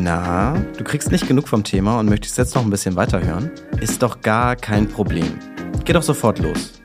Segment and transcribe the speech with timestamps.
[0.00, 3.50] Na, du kriegst nicht genug vom Thema und möchtest jetzt noch ein bisschen weiterhören?
[3.80, 5.38] Ist doch gar kein Problem.
[5.84, 6.80] Geh doch sofort los.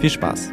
[0.00, 0.50] Viel Spaß.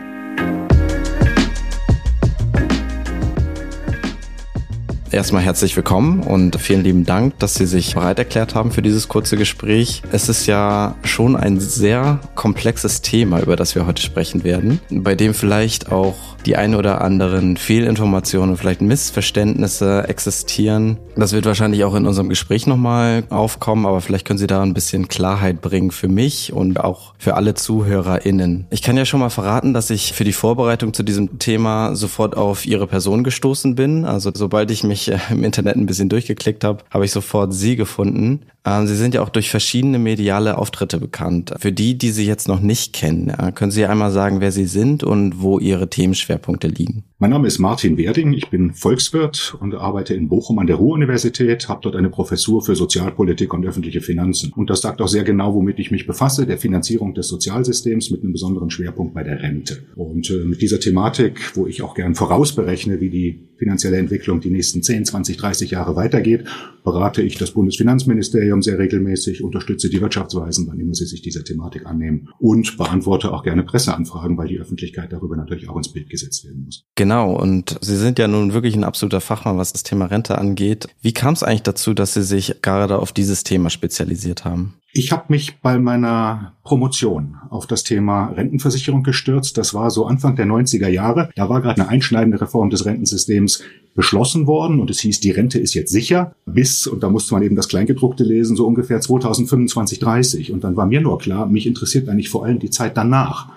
[5.13, 9.07] Erstmal herzlich willkommen und vielen lieben Dank, dass Sie sich bereit erklärt haben für dieses
[9.07, 10.01] kurze Gespräch.
[10.11, 15.13] Es ist ja schon ein sehr komplexes Thema, über das wir heute sprechen werden, bei
[15.13, 16.15] dem vielleicht auch
[16.47, 20.97] die ein oder anderen Fehlinformationen, vielleicht Missverständnisse existieren.
[21.15, 24.73] Das wird wahrscheinlich auch in unserem Gespräch nochmal aufkommen, aber vielleicht können Sie da ein
[24.73, 28.65] bisschen Klarheit bringen für mich und auch für alle ZuhörerInnen.
[28.71, 32.35] Ich kann ja schon mal verraten, dass ich für die Vorbereitung zu diesem Thema sofort
[32.35, 34.05] auf Ihre Person gestoßen bin.
[34.05, 37.75] Also sobald ich mich äh, im Internet ein bisschen durchgeklickt habe, habe ich sofort Sie
[37.75, 38.45] gefunden.
[38.65, 41.53] Ähm, Sie sind ja auch durch verschiedene mediale Auftritte bekannt.
[41.59, 44.65] Für die, die Sie jetzt noch nicht kennen, äh, können Sie einmal sagen, wer Sie
[44.65, 47.03] sind und wo Ihre Themenschwerpunkte liegen?
[47.19, 51.69] Mein Name ist Martin Werding, ich bin Volkswirt und arbeite in Bochum an der Ruhr-Universität,
[51.69, 54.51] habe dort eine Professur für Sozialpolitik und öffentliche Finanzen.
[54.53, 58.23] Und das sagt auch sehr genau, womit ich mich befasse, der Finanzierung des Sozialsystems mit
[58.23, 59.83] einem besonderen Schwerpunkt bei der Rente.
[59.95, 64.49] Und äh, mit dieser Thematik, wo ich auch gern vorausberechne, wie die finanzielle Entwicklung die
[64.49, 66.43] nächsten 10, 20, 30 Jahre weitergeht,
[66.83, 71.85] berate ich das Bundesfinanzministerium sehr regelmäßig, unterstütze die Wirtschaftsweisen, wann immer sie sich dieser Thematik
[71.85, 76.45] annehmen und beantworte auch gerne Presseanfragen, weil die Öffentlichkeit darüber natürlich auch ins Bild gesetzt
[76.45, 76.85] werden muss.
[76.95, 80.87] Genau, und Sie sind ja nun wirklich ein absoluter Fachmann, was das Thema Rente angeht.
[81.01, 84.75] Wie kam es eigentlich dazu, dass Sie sich gerade auf dieses Thema spezialisiert haben?
[84.95, 89.57] Ich habe mich bei meiner Promotion auf das Thema Rentenversicherung gestürzt.
[89.57, 91.29] Das war so Anfang der 90er Jahre.
[91.35, 93.63] Da war gerade eine einschneidende Reform des Rentensystems
[93.95, 97.43] beschlossen worden und es hieß, die Rente ist jetzt sicher bis, und da musste man
[97.43, 100.51] eben das Kleingedruckte lesen, so ungefähr 2025, 30.
[100.51, 103.49] Und dann war mir nur klar, mich interessiert eigentlich vor allem die Zeit danach.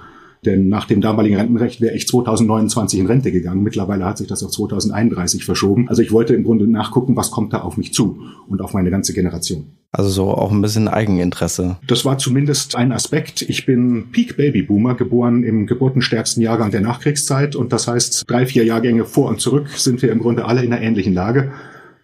[0.45, 3.63] Denn nach dem damaligen Rentenrecht wäre ich 2029 in Rente gegangen.
[3.63, 5.89] Mittlerweile hat sich das auf 2031 verschoben.
[5.89, 8.91] Also ich wollte im Grunde nachgucken, was kommt da auf mich zu und auf meine
[8.91, 9.67] ganze Generation.
[9.97, 11.79] Also so auch ein bisschen Eigeninteresse.
[11.87, 13.41] Das war zumindest ein Aspekt.
[13.41, 17.57] Ich bin Peak Baby Boomer, geboren im geburtenstärksten Jahrgang der Nachkriegszeit.
[17.57, 20.71] Und das heißt, drei, vier Jahrgänge vor und zurück sind wir im Grunde alle in
[20.71, 21.51] einer ähnlichen Lage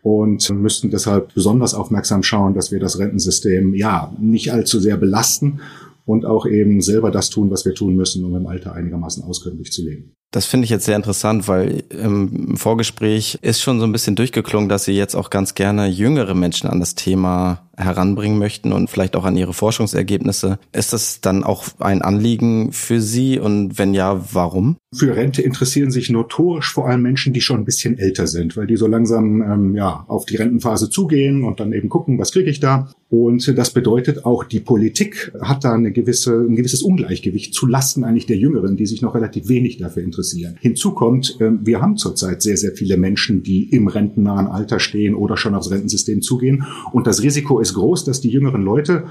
[0.00, 5.60] und müssten deshalb besonders aufmerksam schauen, dass wir das Rentensystem ja nicht allzu sehr belasten
[6.06, 9.70] und auch eben selber das tun, was wir tun müssen, um im Alter einigermaßen auskömmlich
[9.70, 10.14] zu leben.
[10.32, 14.70] Das finde ich jetzt sehr interessant, weil im Vorgespräch ist schon so ein bisschen durchgeklungen,
[14.70, 19.16] dass Sie jetzt auch ganz gerne jüngere Menschen an das Thema heranbringen möchten und vielleicht
[19.16, 20.58] auch an Ihre Forschungsergebnisse.
[20.72, 24.76] Ist das dann auch ein Anliegen für Sie und wenn ja, warum?
[24.94, 28.66] Für Rente interessieren sich notorisch vor allem Menschen, die schon ein bisschen älter sind, weil
[28.66, 32.50] die so langsam ähm, ja auf die Rentenphase zugehen und dann eben gucken, was kriege
[32.50, 32.90] ich da.
[33.08, 38.04] Und das bedeutet auch, die Politik hat da eine gewisse, ein gewisses Ungleichgewicht zu Lasten
[38.04, 40.56] eigentlich der Jüngeren, die sich noch relativ wenig dafür interessieren.
[40.60, 45.14] Hinzu kommt, ähm, wir haben zurzeit sehr, sehr viele Menschen, die im rentennahen Alter stehen
[45.14, 46.64] oder schon aufs Rentensystem zugehen.
[46.92, 49.04] Und das Risiko ist groß, dass die jüngeren Leute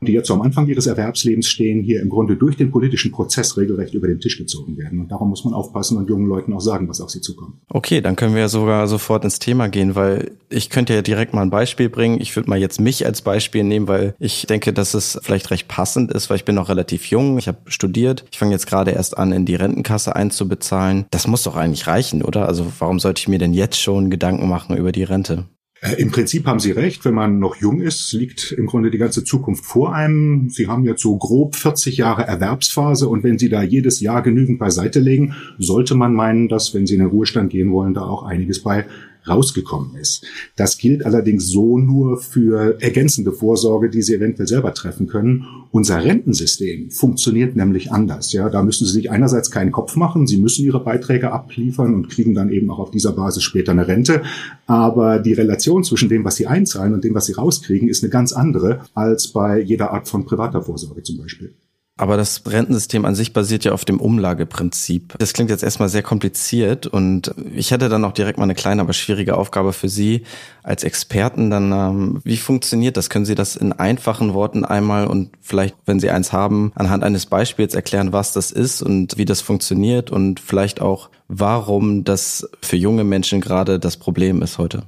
[0.00, 3.56] die jetzt so am Anfang ihres Erwerbslebens stehen, hier im Grunde durch den politischen Prozess
[3.56, 5.00] regelrecht über den Tisch gezogen werden.
[5.00, 7.54] Und darum muss man aufpassen und jungen Leuten auch sagen, was auf sie zukommt.
[7.68, 11.34] Okay, dann können wir ja sogar sofort ins Thema gehen, weil ich könnte ja direkt
[11.34, 12.20] mal ein Beispiel bringen.
[12.20, 15.68] Ich würde mal jetzt mich als Beispiel nehmen, weil ich denke, dass es vielleicht recht
[15.68, 17.38] passend ist, weil ich bin noch relativ jung.
[17.38, 18.24] Ich habe studiert.
[18.30, 21.06] Ich fange jetzt gerade erst an, in die Rentenkasse einzubezahlen.
[21.10, 22.46] Das muss doch eigentlich reichen, oder?
[22.46, 25.46] Also warum sollte ich mir denn jetzt schon Gedanken machen über die Rente?
[25.80, 28.98] Äh, Im Prinzip haben Sie recht, wenn man noch jung ist, liegt im Grunde die
[28.98, 30.48] ganze Zukunft vor einem.
[30.48, 34.58] Sie haben jetzt so grob 40 Jahre Erwerbsphase und wenn Sie da jedes Jahr genügend
[34.58, 38.22] beiseite legen, sollte man meinen, dass, wenn Sie in den Ruhestand gehen wollen, da auch
[38.22, 38.86] einiges bei
[39.28, 40.24] rausgekommen ist.
[40.56, 45.46] Das gilt allerdings so nur für ergänzende Vorsorge, die Sie eventuell selber treffen können.
[45.70, 48.32] Unser Rentensystem funktioniert nämlich anders.
[48.32, 50.26] Ja, da müssen Sie sich einerseits keinen Kopf machen.
[50.26, 53.88] Sie müssen Ihre Beiträge abliefern und kriegen dann eben auch auf dieser Basis später eine
[53.88, 54.22] Rente.
[54.66, 58.10] Aber die Relation zwischen dem, was Sie einzahlen und dem, was Sie rauskriegen, ist eine
[58.10, 61.52] ganz andere als bei jeder Art von privater Vorsorge zum Beispiel.
[61.98, 65.14] Aber das Rentensystem an sich basiert ja auf dem Umlageprinzip.
[65.18, 68.82] Das klingt jetzt erstmal sehr kompliziert und ich hätte dann auch direkt mal eine kleine,
[68.82, 70.24] aber schwierige Aufgabe für Sie
[70.62, 71.48] als Experten.
[71.48, 73.08] Dann, ähm, wie funktioniert das?
[73.08, 77.24] Können Sie das in einfachen Worten einmal und vielleicht, wenn Sie eins haben, anhand eines
[77.24, 82.76] Beispiels erklären, was das ist und wie das funktioniert und vielleicht auch, warum das für
[82.76, 84.82] junge Menschen gerade das Problem ist heute?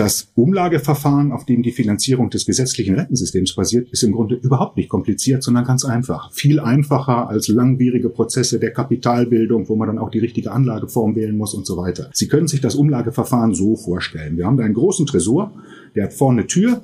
[0.00, 4.88] Das Umlageverfahren, auf dem die Finanzierung des gesetzlichen Rentensystems basiert, ist im Grunde überhaupt nicht
[4.88, 6.32] kompliziert, sondern ganz einfach.
[6.32, 11.36] Viel einfacher als langwierige Prozesse der Kapitalbildung, wo man dann auch die richtige Anlageform wählen
[11.36, 12.08] muss und so weiter.
[12.14, 14.38] Sie können sich das Umlageverfahren so vorstellen.
[14.38, 15.52] Wir haben da einen großen Tresor,
[15.94, 16.80] der hat vorne eine Tür,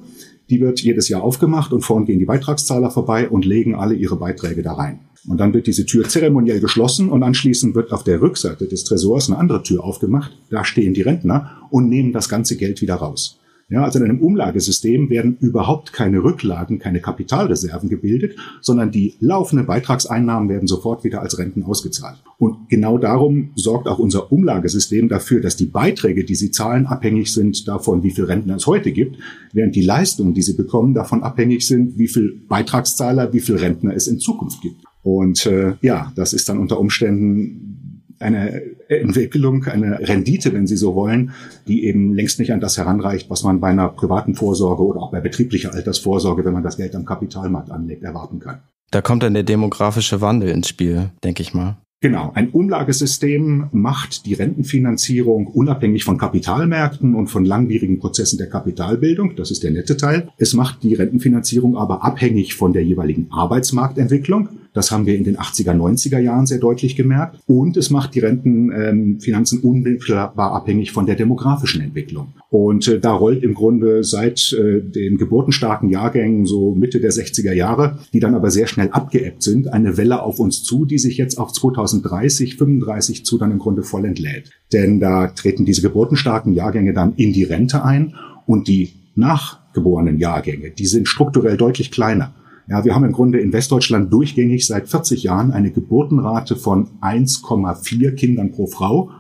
[0.51, 4.17] die wird jedes Jahr aufgemacht und vorne gehen die Beitragszahler vorbei und legen alle ihre
[4.17, 5.06] Beiträge da rein.
[5.27, 9.29] Und dann wird diese Tür zeremoniell geschlossen und anschließend wird auf der Rückseite des Tresors
[9.29, 10.37] eine andere Tür aufgemacht.
[10.51, 13.39] Da stehen die Rentner und nehmen das ganze Geld wieder raus.
[13.69, 19.67] Ja, also in einem Umlagesystem werden überhaupt keine Rücklagen, keine Kapitalreserven gebildet, sondern die laufenden
[19.67, 22.23] Beitragseinnahmen werden sofort wieder als Renten ausgezahlt.
[22.39, 27.33] Und genau darum sorgt auch unser Umlagesystem dafür, dass die Beiträge, die sie zahlen, abhängig
[27.33, 29.17] sind davon, wie viel Renten es heute gibt,
[29.53, 33.95] während die Leistungen, die sie bekommen, davon abhängig sind, wie viel Beitragszahler, wie viel Rentner
[33.95, 34.86] es in Zukunft gibt.
[35.07, 40.97] Und äh, ja, das ist dann unter Umständen eine Entwicklung, eine Rendite, wenn Sie so
[40.97, 41.31] wollen,
[41.69, 45.13] die eben längst nicht an das heranreicht, was man bei einer privaten Vorsorge oder auch
[45.13, 48.63] bei betrieblicher Altersvorsorge, wenn man das Geld am Kapitalmarkt anlegt, erwarten kann.
[48.91, 51.77] Da kommt dann der demografische Wandel ins Spiel, denke ich mal.
[52.01, 59.35] Genau, ein Umlagesystem macht die Rentenfinanzierung unabhängig von Kapitalmärkten und von langwierigen Prozessen der Kapitalbildung.
[59.37, 60.29] Das ist der nette Teil.
[60.37, 64.51] Es macht die Rentenfinanzierung aber abhängig von der jeweiligen Arbeitsmarktentwicklung.
[64.77, 67.39] Das haben wir in den 80er, 90er Jahren sehr deutlich gemerkt.
[67.47, 72.35] Und es macht die Rentenfinanzen ähm, unmittelbar abhängig von der demografischen Entwicklung.
[72.51, 77.55] Und äh, da rollt im Grunde seit äh, den geburtenstarken Jahrgängen so Mitte der 60er
[77.55, 81.17] Jahre, die dann aber sehr schnell abgeebbt sind, eine Welle auf uns zu, die sich
[81.17, 84.51] jetzt auf 2030, 35 zu dann im Grunde voll entlädt.
[84.75, 88.15] Denn da treten diese geburtenstarken Jahrgänge dann in die Rente ein
[88.45, 92.35] und die nachgeborenen Jahrgänge, die sind strukturell deutlich kleiner.
[92.69, 98.13] Ja, wir haben im Grunde in Westdeutschland durchgängig seit 40 Jahren eine Geburtenrate von 1,4
[98.17, 99.11] Kindern pro Frau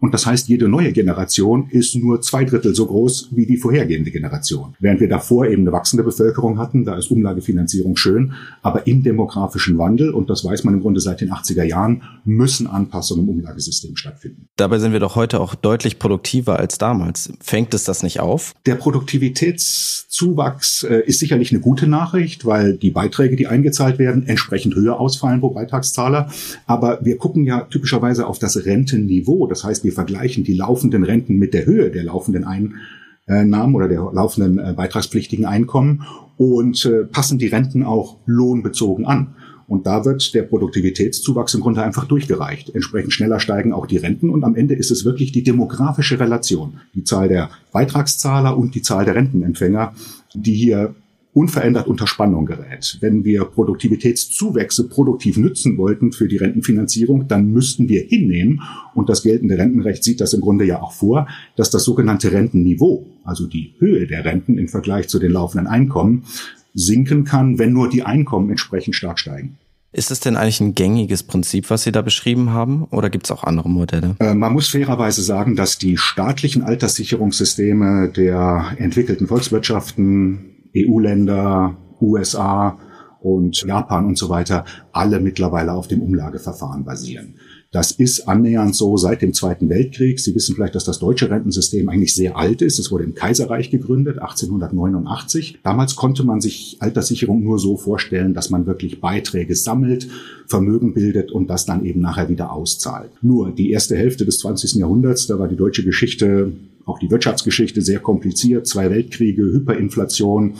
[0.00, 4.10] und das heißt, jede neue Generation ist nur zwei Drittel so groß wie die vorhergehende
[4.10, 4.74] Generation.
[4.78, 9.78] Während wir davor eben eine wachsende Bevölkerung hatten, da ist Umlagefinanzierung schön, aber im demografischen
[9.78, 13.96] Wandel, und das weiß man im Grunde seit den 80er Jahren, müssen Anpassungen im Umlagesystem
[13.96, 14.48] stattfinden.
[14.56, 17.32] Dabei sind wir doch heute auch deutlich produktiver als damals.
[17.40, 18.52] Fängt es das nicht auf?
[18.66, 24.74] Der Produktivitätszuwachs äh, ist sicherlich eine gute Nachricht, weil die Beiträge, die eingezahlt werden, entsprechend
[24.74, 26.28] höher ausfallen pro Beitragszahler.
[26.66, 29.46] Aber wir gucken ja typischerweise auf das Rentenniveau.
[29.46, 34.10] Das heißt, wir vergleichen die laufenden Renten mit der Höhe der laufenden Einnahmen oder der
[34.12, 36.02] laufenden äh, beitragspflichtigen Einkommen
[36.36, 39.36] und äh, passen die Renten auch lohnbezogen an.
[39.68, 42.70] Und da wird der Produktivitätszuwachs im Grunde einfach durchgereicht.
[42.74, 46.80] Entsprechend schneller steigen auch die Renten und am Ende ist es wirklich die demografische Relation,
[46.94, 49.92] die Zahl der Beitragszahler und die Zahl der Rentenempfänger,
[50.34, 50.94] die hier
[51.36, 52.96] unverändert unter Spannung gerät.
[53.00, 58.62] Wenn wir Produktivitätszuwächse produktiv nützen wollten für die Rentenfinanzierung, dann müssten wir hinnehmen,
[58.94, 63.06] und das geltende Rentenrecht sieht das im Grunde ja auch vor, dass das sogenannte Rentenniveau,
[63.22, 66.24] also die Höhe der Renten im Vergleich zu den laufenden Einkommen,
[66.72, 69.58] sinken kann, wenn nur die Einkommen entsprechend stark steigen.
[69.92, 73.30] Ist es denn eigentlich ein gängiges Prinzip, was Sie da beschrieben haben, oder gibt es
[73.30, 74.16] auch andere Modelle?
[74.20, 82.78] Äh, man muss fairerweise sagen, dass die staatlichen Alterssicherungssysteme der entwickelten Volkswirtschaften EU-Länder, USA
[83.20, 87.34] und Japan und so weiter alle mittlerweile auf dem Umlageverfahren basieren.
[87.72, 90.20] Das ist annähernd so seit dem Zweiten Weltkrieg.
[90.20, 92.78] Sie wissen vielleicht, dass das deutsche Rentensystem eigentlich sehr alt ist.
[92.78, 95.58] Es wurde im Kaiserreich gegründet, 1889.
[95.62, 100.08] Damals konnte man sich Alterssicherung nur so vorstellen, dass man wirklich Beiträge sammelt,
[100.46, 103.10] Vermögen bildet und das dann eben nachher wieder auszahlt.
[103.20, 104.74] Nur die erste Hälfte des 20.
[104.76, 106.52] Jahrhunderts, da war die deutsche Geschichte
[106.86, 110.54] auch die Wirtschaftsgeschichte sehr kompliziert, zwei Weltkriege, Hyperinflation,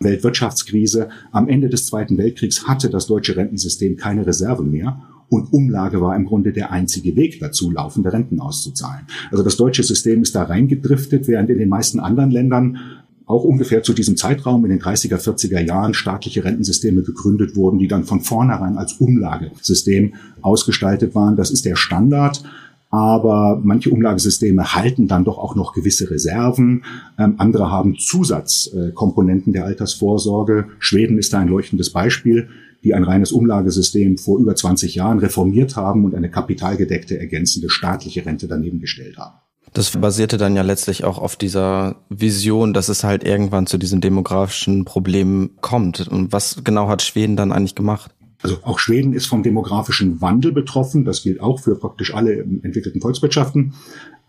[0.00, 1.08] Weltwirtschaftskrise.
[1.30, 5.00] Am Ende des Zweiten Weltkriegs hatte das deutsche Rentensystem keine Reserven mehr.
[5.28, 9.06] Und Umlage war im Grunde der einzige Weg dazu, laufende Renten auszuzahlen.
[9.30, 12.78] Also das deutsche System ist da reingedriftet, während in den meisten anderen Ländern
[13.26, 17.86] auch ungefähr zu diesem Zeitraum in den 30er, 40er Jahren staatliche Rentensysteme gegründet wurden, die
[17.86, 21.36] dann von vornherein als Umlagesystem ausgestaltet waren.
[21.36, 22.42] Das ist der Standard
[22.90, 26.84] aber manche Umlagesysteme halten dann doch auch noch gewisse Reserven.
[27.18, 30.66] Ähm, andere haben Zusatzkomponenten der Altersvorsorge.
[30.80, 32.48] Schweden ist da ein leuchtendes Beispiel,
[32.82, 38.26] die ein reines Umlagesystem vor über 20 Jahren reformiert haben und eine kapitalgedeckte ergänzende staatliche
[38.26, 39.36] Rente daneben gestellt haben.
[39.72, 44.00] Das basierte dann ja letztlich auch auf dieser Vision, dass es halt irgendwann zu diesen
[44.00, 46.08] demografischen Problemen kommt.
[46.08, 48.10] Und was genau hat Schweden dann eigentlich gemacht?
[48.42, 51.04] Also auch Schweden ist vom demografischen Wandel betroffen.
[51.04, 53.74] Das gilt auch für praktisch alle entwickelten Volkswirtschaften.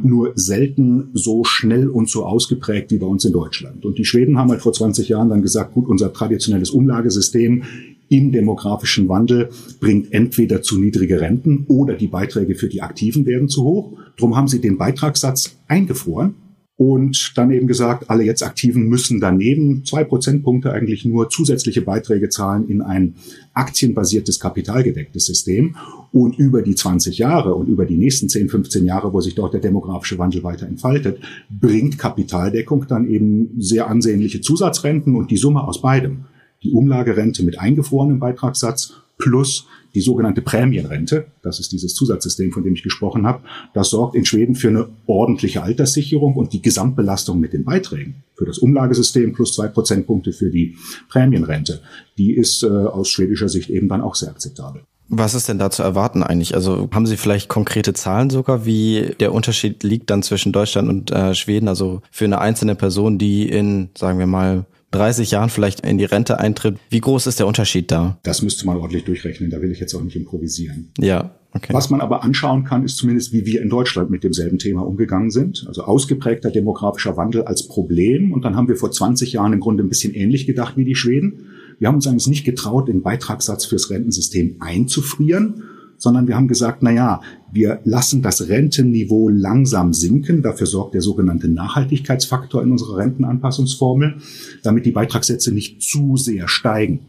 [0.02, 3.86] Nur selten so schnell und so ausgeprägt wie bei uns in Deutschland.
[3.86, 7.64] Und die Schweden haben halt vor 20 Jahren dann gesagt, gut, unser traditionelles Umlagesystem
[8.10, 9.50] im demografischen Wandel
[9.80, 13.94] bringt entweder zu niedrige Renten oder die Beiträge für die Aktiven werden zu hoch.
[14.18, 16.36] Drum haben sie den Beitragssatz eingefroren
[16.82, 22.30] und dann eben gesagt, alle jetzt Aktiven müssen daneben zwei Prozentpunkte eigentlich nur zusätzliche Beiträge
[22.30, 23.14] zahlen in ein
[23.54, 25.76] aktienbasiertes, kapitalgedecktes System.
[26.12, 29.54] Und über die 20 Jahre und über die nächsten 10, 15 Jahre, wo sich dort
[29.54, 31.20] der demografische Wandel weiter entfaltet,
[31.52, 36.26] bringt Kapitaldeckung dann eben sehr ansehnliche Zusatzrenten und die Summe aus beidem,
[36.64, 42.74] die Umlagerente mit eingefrorenem Beitragssatz plus die sogenannte Prämienrente, das ist dieses Zusatzsystem, von dem
[42.74, 47.54] ich gesprochen habe, das sorgt in Schweden für eine ordentliche Alterssicherung und die Gesamtbelastung mit
[47.54, 50.76] den Beiträgen für das Umlagesystem plus zwei Prozentpunkte für die
[51.10, 51.82] Prämienrente,
[52.18, 54.82] die ist äh, aus schwedischer Sicht eben dann auch sehr akzeptabel.
[55.14, 56.56] Was ist denn da zu erwarten eigentlich?
[56.56, 61.12] Also haben Sie vielleicht konkrete Zahlen sogar, wie der Unterschied liegt dann zwischen Deutschland und
[61.12, 61.68] äh, Schweden?
[61.68, 66.06] Also für eine einzelne Person, die in, sagen wir mal, 30 Jahren vielleicht in die
[66.06, 66.78] Rente eintritt.
[66.90, 68.20] Wie groß ist der Unterschied da?
[68.24, 70.92] Das müsste man ordentlich durchrechnen, da will ich jetzt auch nicht improvisieren.
[71.00, 71.36] Ja.
[71.54, 71.74] Okay.
[71.74, 75.32] Was man aber anschauen kann, ist zumindest, wie wir in Deutschland mit demselben Thema umgegangen
[75.32, 75.66] sind.
[75.68, 78.32] Also ausgeprägter demografischer Wandel als Problem.
[78.32, 80.96] Und dann haben wir vor 20 Jahren im Grunde ein bisschen ähnlich gedacht wie die
[80.96, 81.50] Schweden.
[81.78, 85.64] Wir haben uns eigentlich nicht getraut, den Beitragssatz fürs Rentensystem einzufrieren,
[86.02, 90.42] sondern wir haben gesagt, na ja, wir lassen das Rentenniveau langsam sinken.
[90.42, 94.16] Dafür sorgt der sogenannte Nachhaltigkeitsfaktor in unserer Rentenanpassungsformel,
[94.64, 97.02] damit die Beitragssätze nicht zu sehr steigen.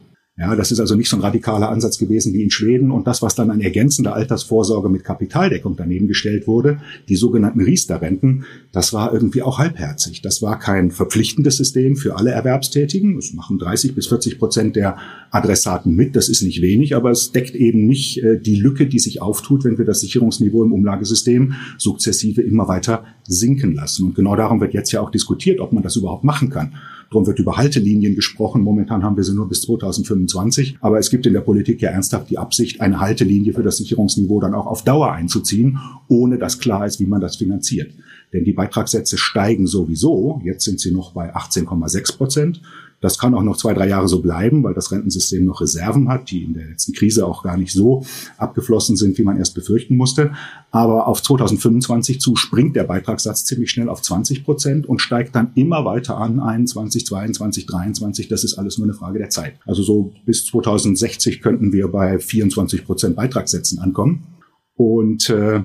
[0.42, 2.90] Ja, das ist also nicht so ein radikaler Ansatz gewesen wie in Schweden.
[2.90, 8.42] Und das, was dann an ergänzender Altersvorsorge mit Kapitaldeckung daneben gestellt wurde, die sogenannten Riester-Renten,
[8.72, 10.20] das war irgendwie auch halbherzig.
[10.20, 13.14] Das war kein verpflichtendes System für alle Erwerbstätigen.
[13.14, 14.96] Das machen 30 bis 40 Prozent der
[15.30, 16.16] Adressaten mit.
[16.16, 19.62] Das ist nicht wenig, aber es deckt eben nicht äh, die Lücke, die sich auftut,
[19.62, 24.06] wenn wir das Sicherungsniveau im Umlagesystem sukzessive immer weiter sinken lassen.
[24.06, 26.74] Und genau darum wird jetzt ja auch diskutiert, ob man das überhaupt machen kann.
[27.12, 28.62] Darum wird über Haltelinien gesprochen.
[28.62, 30.78] Momentan haben wir sie nur bis 2025.
[30.80, 34.40] Aber es gibt in der Politik ja ernsthaft die Absicht, eine Haltelinie für das Sicherungsniveau
[34.40, 35.78] dann auch auf Dauer einzuziehen,
[36.08, 37.92] ohne dass klar ist, wie man das finanziert.
[38.32, 40.40] Denn die Beitragssätze steigen sowieso.
[40.42, 42.62] Jetzt sind sie noch bei 18,6 Prozent.
[43.02, 46.30] Das kann auch noch zwei, drei Jahre so bleiben, weil das Rentensystem noch Reserven hat,
[46.30, 48.06] die in der letzten Krise auch gar nicht so
[48.38, 50.32] abgeflossen sind, wie man erst befürchten musste.
[50.70, 55.50] Aber auf 2025 zu springt der Beitragssatz ziemlich schnell auf 20 Prozent und steigt dann
[55.56, 58.28] immer weiter an, 21, 22, 23.
[58.28, 59.54] Das ist alles nur eine Frage der Zeit.
[59.66, 64.28] Also so bis 2060 könnten wir bei 24 Prozent Beitragssätzen ankommen.
[64.76, 65.64] Und äh,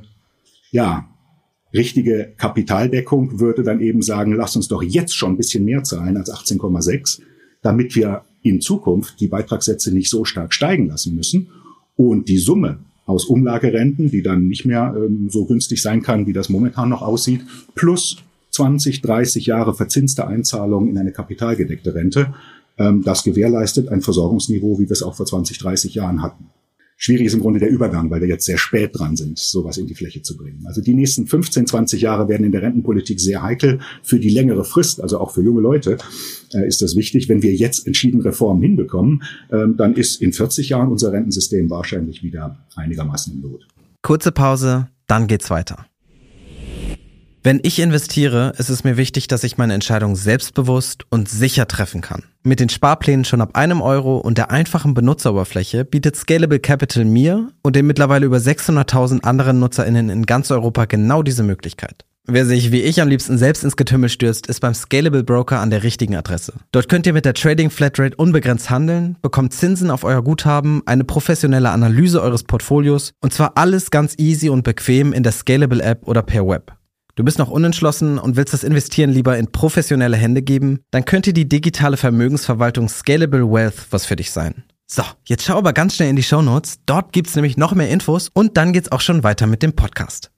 [0.72, 1.08] ja,
[1.74, 6.18] richtige Kapitaldeckung würde dann eben sagen, lass uns doch jetzt schon ein bisschen mehr zahlen
[6.18, 7.22] als 18,6,
[7.62, 11.50] damit wir in Zukunft die Beitragssätze nicht so stark steigen lassen müssen
[11.96, 16.34] und die Summe aus Umlagerenten, die dann nicht mehr ähm, so günstig sein kann, wie
[16.34, 17.42] das momentan noch aussieht,
[17.74, 18.18] plus
[18.52, 22.34] 20, 30 Jahre verzinste Einzahlungen in eine kapitalgedeckte Rente,
[22.78, 26.46] ähm, das gewährleistet ein Versorgungsniveau, wie wir es auch vor 20, 30 Jahren hatten.
[27.00, 29.86] Schwierig ist im Grunde der Übergang, weil wir jetzt sehr spät dran sind, sowas in
[29.86, 30.64] die Fläche zu bringen.
[30.66, 33.80] Also die nächsten 15, 20 Jahre werden in der Rentenpolitik sehr heikel.
[34.02, 36.00] Für die längere Frist, also auch für junge Leute,
[36.54, 37.30] äh, ist das wichtig.
[37.30, 42.24] Wenn wir jetzt entschieden Reformen hinbekommen, äh, dann ist in 40 Jahren unser Rentensystem wahrscheinlich
[42.24, 43.68] wieder einigermaßen im Lot.
[44.02, 45.86] Kurze Pause, dann geht's weiter.
[47.48, 52.02] Wenn ich investiere, ist es mir wichtig, dass ich meine Entscheidung selbstbewusst und sicher treffen
[52.02, 52.24] kann.
[52.44, 57.48] Mit den Sparplänen schon ab einem Euro und der einfachen Benutzeroberfläche bietet Scalable Capital mir
[57.64, 62.04] und den mittlerweile über 600.000 anderen NutzerInnen in ganz Europa genau diese Möglichkeit.
[62.26, 65.70] Wer sich wie ich am liebsten selbst ins Getümmel stürzt, ist beim Scalable Broker an
[65.70, 66.52] der richtigen Adresse.
[66.74, 71.06] Dort könnt ihr mit der Trading Flatrate unbegrenzt handeln, bekommt Zinsen auf euer Guthaben, eine
[71.06, 76.06] professionelle Analyse eures Portfolios und zwar alles ganz easy und bequem in der Scalable App
[76.10, 76.77] oder per Web.
[77.18, 80.82] Du bist noch unentschlossen und willst das Investieren lieber in professionelle Hände geben?
[80.92, 84.66] Dann könnte die digitale Vermögensverwaltung Scalable Wealth was für dich sein.
[84.86, 86.78] So, jetzt schau aber ganz schnell in die Show Notes.
[86.86, 90.30] Dort gibt's nämlich noch mehr Infos und dann geht's auch schon weiter mit dem Podcast.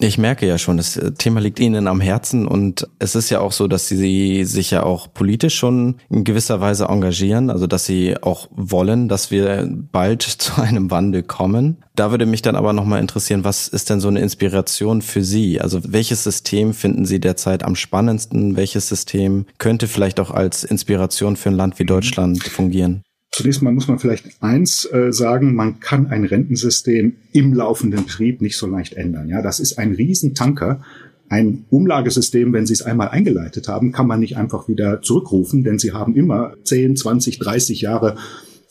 [0.00, 3.52] Ich merke ja schon, das Thema liegt Ihnen am Herzen und es ist ja auch
[3.52, 8.20] so, dass Sie sich ja auch politisch schon in gewisser Weise engagieren, also dass Sie
[8.20, 11.78] auch wollen, dass wir bald zu einem Wandel kommen.
[11.94, 15.60] Da würde mich dann aber nochmal interessieren, was ist denn so eine Inspiration für Sie?
[15.60, 18.56] Also welches System finden Sie derzeit am spannendsten?
[18.56, 23.03] Welches System könnte vielleicht auch als Inspiration für ein Land wie Deutschland fungieren?
[23.36, 28.40] Zunächst mal muss man vielleicht eins äh, sagen, man kann ein Rentensystem im laufenden Betrieb
[28.40, 29.28] nicht so leicht ändern.
[29.28, 30.82] Ja, das ist ein Riesentanker.
[31.28, 35.80] Ein Umlagesystem, wenn Sie es einmal eingeleitet haben, kann man nicht einfach wieder zurückrufen, denn
[35.80, 38.14] Sie haben immer 10, 20, 30 Jahre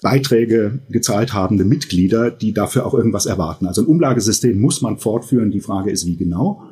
[0.01, 3.67] Beiträge gezahlt habende Mitglieder, die dafür auch irgendwas erwarten.
[3.67, 5.51] Also ein Umlagesystem muss man fortführen.
[5.51, 6.63] Die Frage ist, wie genau?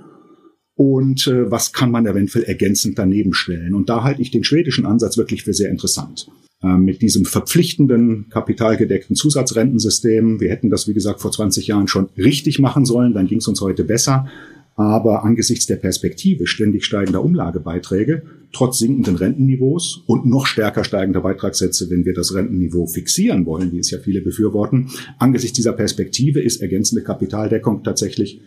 [0.75, 3.75] Und äh, was kann man eventuell ergänzend daneben stellen?
[3.75, 6.29] Und da halte ich den schwedischen Ansatz wirklich für sehr interessant.
[6.63, 10.39] Äh, mit diesem verpflichtenden, kapitalgedeckten Zusatzrentensystem.
[10.39, 13.47] Wir hätten das, wie gesagt, vor 20 Jahren schon richtig machen sollen, dann ging es
[13.47, 14.27] uns heute besser.
[14.75, 21.89] Aber angesichts der Perspektive ständig steigender Umlagebeiträge, trotz sinkenden Rentenniveaus und noch stärker steigender Beitragssätze,
[21.89, 26.61] wenn wir das Rentenniveau fixieren wollen, wie es ja viele befürworten, angesichts dieser Perspektive ist
[26.61, 28.39] ergänzende Kapitaldeckung tatsächlich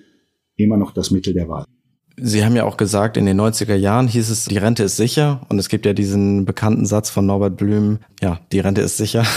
[0.57, 1.65] immer noch das Mittel der Wahl.
[2.17, 5.41] Sie haben ja auch gesagt, in den 90er Jahren hieß es, die Rente ist sicher.
[5.49, 9.25] Und es gibt ja diesen bekannten Satz von Norbert Blüm, ja, die Rente ist sicher.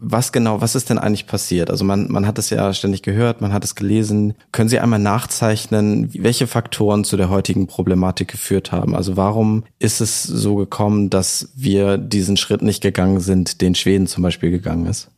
[0.00, 1.70] Was genau, was ist denn eigentlich passiert?
[1.70, 4.34] Also man, man hat es ja ständig gehört, man hat es gelesen.
[4.52, 8.94] Können Sie einmal nachzeichnen, welche Faktoren zu der heutigen Problematik geführt haben?
[8.94, 14.06] Also warum ist es so gekommen, dass wir diesen Schritt nicht gegangen sind, den Schweden
[14.06, 15.10] zum Beispiel gegangen ist?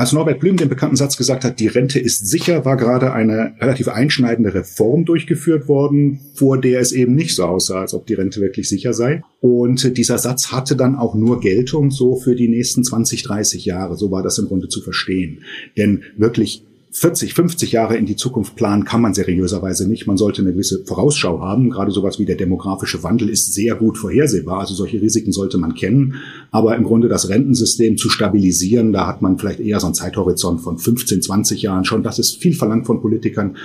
[0.00, 3.52] Als Norbert Blüm den bekannten Satz gesagt hat, die Rente ist sicher, war gerade eine
[3.60, 8.14] relativ einschneidende Reform durchgeführt worden, vor der es eben nicht so aussah, als ob die
[8.14, 9.22] Rente wirklich sicher sei.
[9.40, 13.98] Und dieser Satz hatte dann auch nur Geltung so für die nächsten 20, 30 Jahre.
[13.98, 15.42] So war das im Grunde zu verstehen.
[15.76, 20.08] Denn wirklich 40, 50 Jahre in die Zukunft planen kann man seriöserweise nicht.
[20.08, 21.70] Man sollte eine gewisse Vorausschau haben.
[21.70, 24.58] Gerade sowas wie der demografische Wandel ist sehr gut vorhersehbar.
[24.58, 26.16] Also solche Risiken sollte man kennen.
[26.50, 30.62] Aber im Grunde das Rentensystem zu stabilisieren, da hat man vielleicht eher so einen Zeithorizont
[30.62, 32.02] von 15, 20 Jahren schon.
[32.02, 33.56] Das ist viel verlangt von Politikern.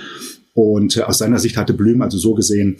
[0.54, 2.76] Und äh, aus seiner Sicht hatte Blüm also so gesehen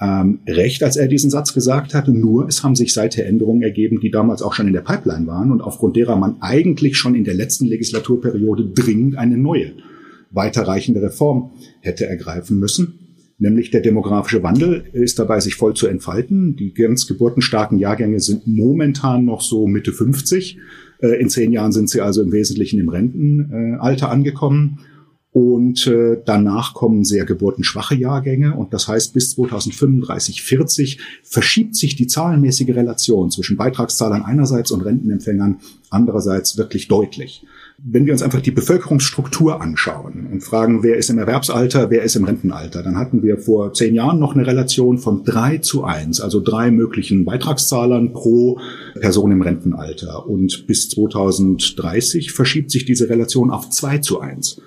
[0.00, 2.10] ähm, recht, als er diesen Satz gesagt hatte.
[2.10, 5.52] Nur es haben sich seither Änderungen ergeben, die damals auch schon in der Pipeline waren
[5.52, 9.72] und aufgrund derer man eigentlich schon in der letzten Legislaturperiode dringend eine neue,
[10.30, 12.98] weiterreichende Reform hätte ergreifen müssen.
[13.38, 16.54] Nämlich der demografische Wandel ist dabei, sich voll zu entfalten.
[16.56, 20.58] Die ganz geburtenstarken Jahrgänge sind momentan noch so Mitte 50.
[21.00, 24.78] Äh, in zehn Jahren sind sie also im Wesentlichen im Rentenalter angekommen.
[25.34, 28.54] Und äh, danach kommen sehr geburtenschwache Jahrgänge.
[28.54, 34.82] Und das heißt, bis 2035, 40 verschiebt sich die zahlenmäßige Relation zwischen Beitragszahlern einerseits und
[34.82, 35.58] Rentenempfängern
[35.90, 37.44] andererseits wirklich deutlich.
[37.78, 42.14] Wenn wir uns einfach die Bevölkerungsstruktur anschauen und fragen, wer ist im Erwerbsalter, wer ist
[42.14, 46.20] im Rentenalter, dann hatten wir vor zehn Jahren noch eine Relation von drei zu eins,
[46.20, 48.60] also drei möglichen Beitragszahlern pro
[49.00, 50.28] Person im Rentenalter.
[50.28, 54.60] Und bis 2030 verschiebt sich diese Relation auf zwei zu eins.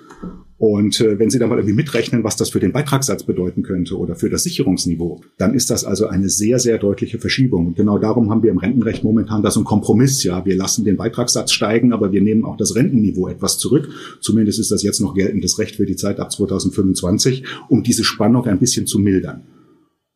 [0.58, 3.96] Und äh, wenn Sie da mal irgendwie mitrechnen, was das für den Beitragssatz bedeuten könnte
[3.96, 7.68] oder für das Sicherungsniveau, dann ist das also eine sehr, sehr deutliche Verschiebung.
[7.68, 10.24] Und genau darum haben wir im Rentenrecht momentan da so einen Kompromiss.
[10.24, 13.88] Ja, wir lassen den Beitragssatz steigen, aber wir nehmen auch das Rentenniveau etwas zurück.
[14.20, 18.44] Zumindest ist das jetzt noch geltendes Recht für die Zeit ab 2025, um diese Spannung
[18.46, 19.42] ein bisschen zu mildern.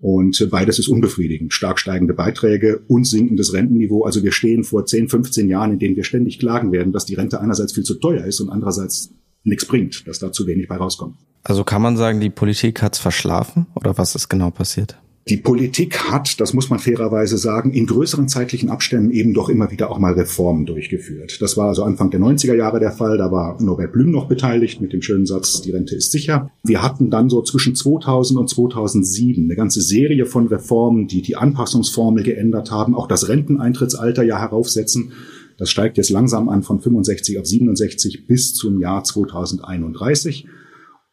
[0.00, 1.52] Und beides ist unbefriedigend.
[1.52, 4.02] Stark steigende Beiträge und sinkendes Rentenniveau.
[4.02, 7.14] Also wir stehen vor 10, 15 Jahren, in denen wir ständig klagen werden, dass die
[7.14, 10.76] Rente einerseits viel zu teuer ist und andererseits nichts bringt, dass da zu wenig bei
[10.76, 11.16] rauskommt.
[11.44, 14.96] Also kann man sagen, die Politik hat's verschlafen oder was ist genau passiert?
[15.28, 19.70] Die Politik hat, das muss man fairerweise sagen, in größeren zeitlichen Abständen eben doch immer
[19.70, 21.40] wieder auch mal Reformen durchgeführt.
[21.40, 23.18] Das war also Anfang der 90er Jahre der Fall.
[23.18, 26.50] Da war Norbert Blüm noch beteiligt mit dem schönen Satz, die Rente ist sicher.
[26.64, 31.37] Wir hatten dann so zwischen 2000 und 2007 eine ganze Serie von Reformen, die die
[31.37, 35.12] Anpassungsformel geändert haben, auch das Renteneintrittsalter ja heraufsetzen.
[35.62, 40.48] Das steigt jetzt langsam an von 65 auf 67 bis zum Jahr 2031.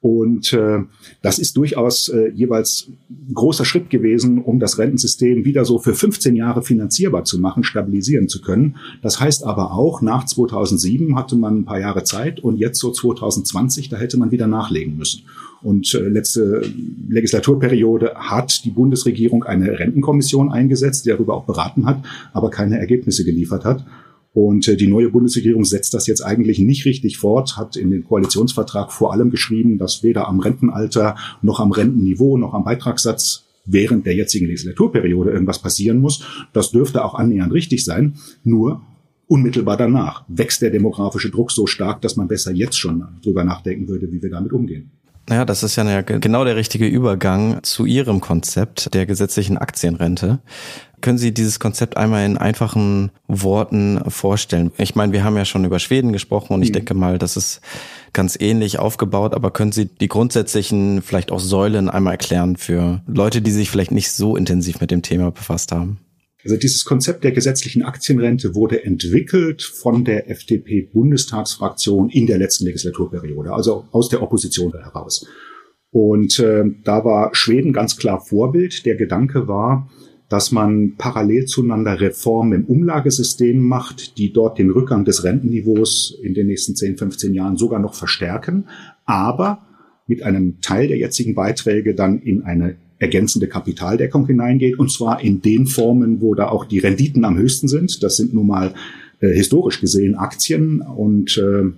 [0.02, 0.80] Und äh,
[1.22, 2.90] das ist durchaus äh, jeweils
[3.32, 8.28] großer Schritt gewesen, um das Rentensystem wieder so für 15 Jahre finanzierbar zu machen, stabilisieren
[8.28, 8.78] zu können.
[9.04, 12.92] Das heißt aber auch, nach 2007 hatte man ein paar Jahre Zeit und jetzt so
[12.92, 15.26] 2020, da hätte man wieder nachlegen müssen.
[15.62, 16.64] Und äh, letzte
[17.08, 23.26] Legislaturperiode hat die Bundesregierung eine Rentenkommission eingesetzt, die darüber auch beraten hat, aber keine Ergebnisse
[23.26, 23.86] geliefert hat.
[24.34, 28.04] Und äh, die neue Bundesregierung setzt das jetzt eigentlich nicht richtig fort, hat in den
[28.04, 34.06] Koalitionsvertrag vor allem geschrieben, dass weder am Rentenalter noch am Rentenniveau noch am Beitragssatz während
[34.06, 36.24] der jetzigen Legislaturperiode irgendwas passieren muss.
[36.54, 38.16] Das dürfte auch annähernd richtig sein.
[38.44, 38.82] Nur
[39.28, 43.88] unmittelbar danach wächst der demografische Druck so stark, dass man besser jetzt schon drüber nachdenken
[43.88, 44.92] würde, wie wir damit umgehen.
[45.30, 50.40] Naja, das ist ja genau der richtige Übergang zu Ihrem Konzept der gesetzlichen Aktienrente.
[51.02, 54.72] Können Sie dieses Konzept einmal in einfachen Worten vorstellen?
[54.78, 56.74] Ich meine, wir haben ja schon über Schweden gesprochen und ich mhm.
[56.74, 57.62] denke mal, das ist
[58.14, 63.42] ganz ähnlich aufgebaut, aber können Sie die grundsätzlichen vielleicht auch Säulen einmal erklären für Leute,
[63.42, 66.00] die sich vielleicht nicht so intensiv mit dem Thema befasst haben?
[66.44, 73.52] Also dieses Konzept der gesetzlichen Aktienrente wurde entwickelt von der FDP-Bundestagsfraktion in der letzten Legislaturperiode,
[73.52, 75.26] also aus der Opposition heraus.
[75.92, 78.86] Und äh, da war Schweden ganz klar Vorbild.
[78.86, 79.90] Der Gedanke war,
[80.30, 86.36] dass man parallel zueinander Reformen im Umlagesystem macht, die dort den Rückgang des Rentenniveaus in
[86.36, 88.66] den nächsten 10, 15 Jahren sogar noch verstärken,
[89.06, 89.66] aber
[90.06, 95.42] mit einem Teil der jetzigen Beiträge dann in eine ergänzende Kapitaldeckung hineingeht, und zwar in
[95.42, 98.04] den Formen, wo da auch die Renditen am höchsten sind.
[98.04, 98.74] Das sind nun mal
[99.22, 101.72] äh, historisch gesehen Aktien und äh,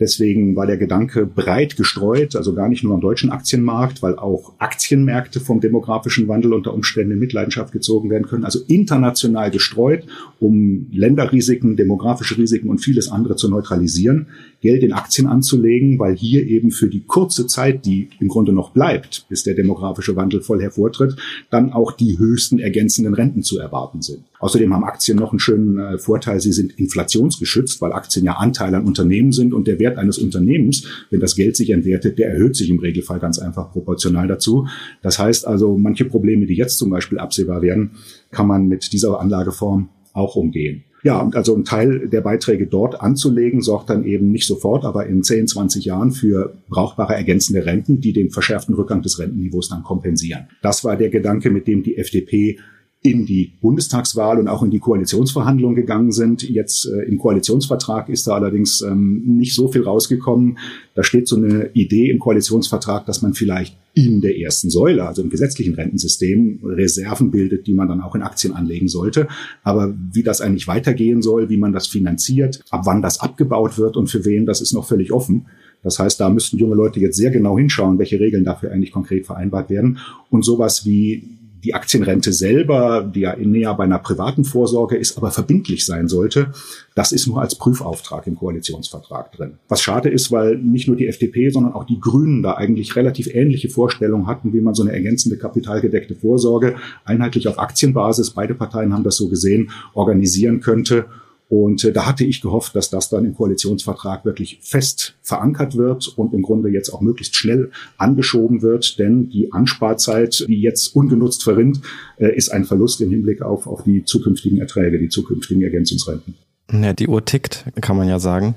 [0.00, 4.54] Deswegen war der Gedanke breit gestreut, also gar nicht nur am deutschen Aktienmarkt, weil auch
[4.58, 8.44] Aktienmärkte vom demografischen Wandel unter Umständen in Mitleidenschaft gezogen werden können.
[8.44, 10.04] Also international gestreut,
[10.40, 14.26] um Länderrisiken, demografische Risiken und vieles andere zu neutralisieren,
[14.60, 18.70] Geld in Aktien anzulegen, weil hier eben für die kurze Zeit, die im Grunde noch
[18.70, 21.16] bleibt, bis der demografische Wandel voll hervortritt,
[21.50, 24.24] dann auch die höchsten ergänzenden Renten zu erwarten sind.
[24.40, 28.78] Außerdem haben Aktien noch einen schönen äh, Vorteil, sie sind inflationsgeschützt, weil Aktien ja Anteile
[28.78, 32.56] an Unternehmen sind und der Wert eines Unternehmens, wenn das Geld sich entwertet, der erhöht
[32.56, 34.66] sich im Regelfall ganz einfach proportional dazu.
[35.02, 37.92] Das heißt also, manche Probleme, die jetzt zum Beispiel absehbar werden,
[38.30, 40.84] kann man mit dieser Anlageform auch umgehen.
[41.02, 45.22] Ja, also ein Teil der Beiträge dort anzulegen, sorgt dann eben nicht sofort, aber in
[45.22, 50.46] 10, 20 Jahren für brauchbare ergänzende Renten, die den verschärften Rückgang des Rentenniveaus dann kompensieren.
[50.62, 52.58] Das war der Gedanke, mit dem die FDP
[53.06, 56.42] in die Bundestagswahl und auch in die Koalitionsverhandlungen gegangen sind.
[56.42, 60.56] Jetzt äh, im Koalitionsvertrag ist da allerdings ähm, nicht so viel rausgekommen.
[60.94, 65.20] Da steht so eine Idee im Koalitionsvertrag, dass man vielleicht in der ersten Säule, also
[65.20, 69.28] im gesetzlichen Rentensystem, Reserven bildet, die man dann auch in Aktien anlegen sollte.
[69.62, 73.98] Aber wie das eigentlich weitergehen soll, wie man das finanziert, ab wann das abgebaut wird
[73.98, 75.44] und für wen, das ist noch völlig offen.
[75.82, 79.26] Das heißt, da müssten junge Leute jetzt sehr genau hinschauen, welche Regeln dafür eigentlich konkret
[79.26, 79.98] vereinbart werden.
[80.30, 81.22] Und sowas wie
[81.64, 86.52] die Aktienrente selber, die ja näher bei einer privaten Vorsorge ist, aber verbindlich sein sollte,
[86.94, 89.54] das ist nur als Prüfauftrag im Koalitionsvertrag drin.
[89.68, 93.34] Was schade ist, weil nicht nur die FDP, sondern auch die Grünen da eigentlich relativ
[93.34, 98.92] ähnliche Vorstellungen hatten, wie man so eine ergänzende kapitalgedeckte Vorsorge einheitlich auf Aktienbasis, beide Parteien
[98.92, 101.06] haben das so gesehen, organisieren könnte.
[101.54, 106.08] Und äh, da hatte ich gehofft, dass das dann im Koalitionsvertrag wirklich fest verankert wird
[106.08, 111.44] und im Grunde jetzt auch möglichst schnell angeschoben wird, denn die Ansparzeit, die jetzt ungenutzt
[111.44, 111.80] verrinnt,
[112.16, 116.34] äh, ist ein Verlust im Hinblick auf, auf die zukünftigen Erträge, die zukünftigen Ergänzungsrenten.
[116.72, 118.56] Ja, die Uhr tickt, kann man ja sagen.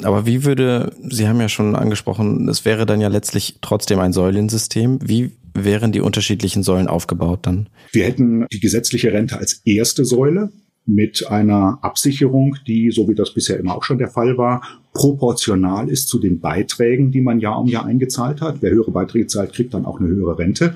[0.00, 4.12] Aber wie würde, Sie haben ja schon angesprochen, es wäre dann ja letztlich trotzdem ein
[4.12, 5.00] Säulensystem.
[5.02, 7.68] Wie wären die unterschiedlichen Säulen aufgebaut dann?
[7.90, 10.52] Wir hätten die gesetzliche Rente als erste Säule
[10.86, 14.62] mit einer Absicherung, die, so wie das bisher immer auch schon der Fall war,
[14.92, 18.56] proportional ist zu den Beiträgen, die man Jahr um Jahr eingezahlt hat.
[18.60, 20.74] Wer höhere Beiträge zahlt, kriegt dann auch eine höhere Rente.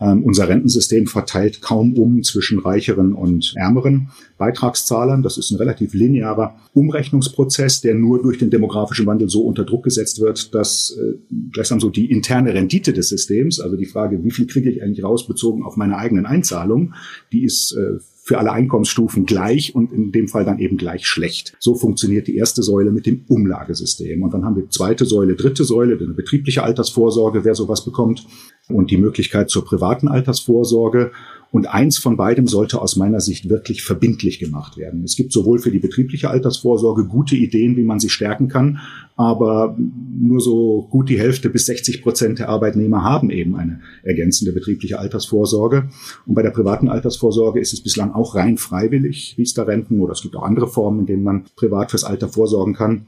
[0.00, 5.24] Ähm, unser Rentensystem verteilt kaum um zwischen reicheren und ärmeren Beitragszahlern.
[5.24, 9.82] Das ist ein relativ linearer Umrechnungsprozess, der nur durch den demografischen Wandel so unter Druck
[9.82, 11.14] gesetzt wird, dass äh,
[11.52, 15.02] gleichsam so die interne Rendite des Systems, also die Frage, wie viel kriege ich eigentlich
[15.02, 16.94] raus bezogen auf meine eigenen Einzahlungen,
[17.32, 17.98] die ist äh,
[18.28, 21.54] für alle Einkommensstufen gleich und in dem Fall dann eben gleich schlecht.
[21.60, 24.22] So funktioniert die erste Säule mit dem Umlagesystem.
[24.22, 28.26] Und dann haben wir zweite Säule, dritte Säule, eine betriebliche Altersvorsorge, wer sowas bekommt,
[28.68, 31.10] und die Möglichkeit zur privaten Altersvorsorge.
[31.50, 35.02] Und eins von beidem sollte aus meiner Sicht wirklich verbindlich gemacht werden.
[35.02, 38.80] Es gibt sowohl für die betriebliche Altersvorsorge gute Ideen, wie man sie stärken kann,
[39.16, 44.52] aber nur so gut die Hälfte bis 60 Prozent der Arbeitnehmer haben eben eine ergänzende
[44.52, 45.88] betriebliche Altersvorsorge.
[46.26, 50.36] Und bei der privaten Altersvorsorge ist es bislang auch rein freiwillig, Riester-Renten oder es gibt
[50.36, 53.06] auch andere Formen, in denen man privat fürs Alter vorsorgen kann.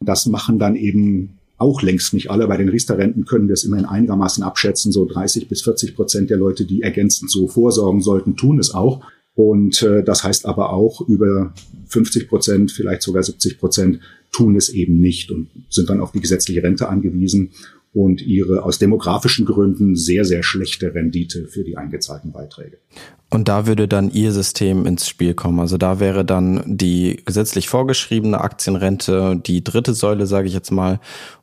[0.00, 2.46] Das machen dann eben auch längst nicht alle.
[2.46, 4.92] Bei den Riester-Renten können wir es immerhin einigermaßen abschätzen.
[4.92, 9.02] So 30 bis 40 Prozent der Leute, die ergänzend so vorsorgen sollten, tun es auch.
[9.34, 11.52] Und äh, das heißt aber auch, über
[11.88, 14.00] 50 Prozent, vielleicht sogar 70 Prozent
[14.32, 17.50] tun es eben nicht und sind dann auf die gesetzliche Rente angewiesen
[17.92, 22.78] und ihre aus demografischen Gründen sehr, sehr schlechte Rendite für die eingezahlten Beiträge.
[23.30, 25.60] Und da würde dann Ihr System ins Spiel kommen.
[25.60, 31.00] Also da wäre dann die gesetzlich vorgeschriebene Aktienrente die dritte Säule, sage ich jetzt mal,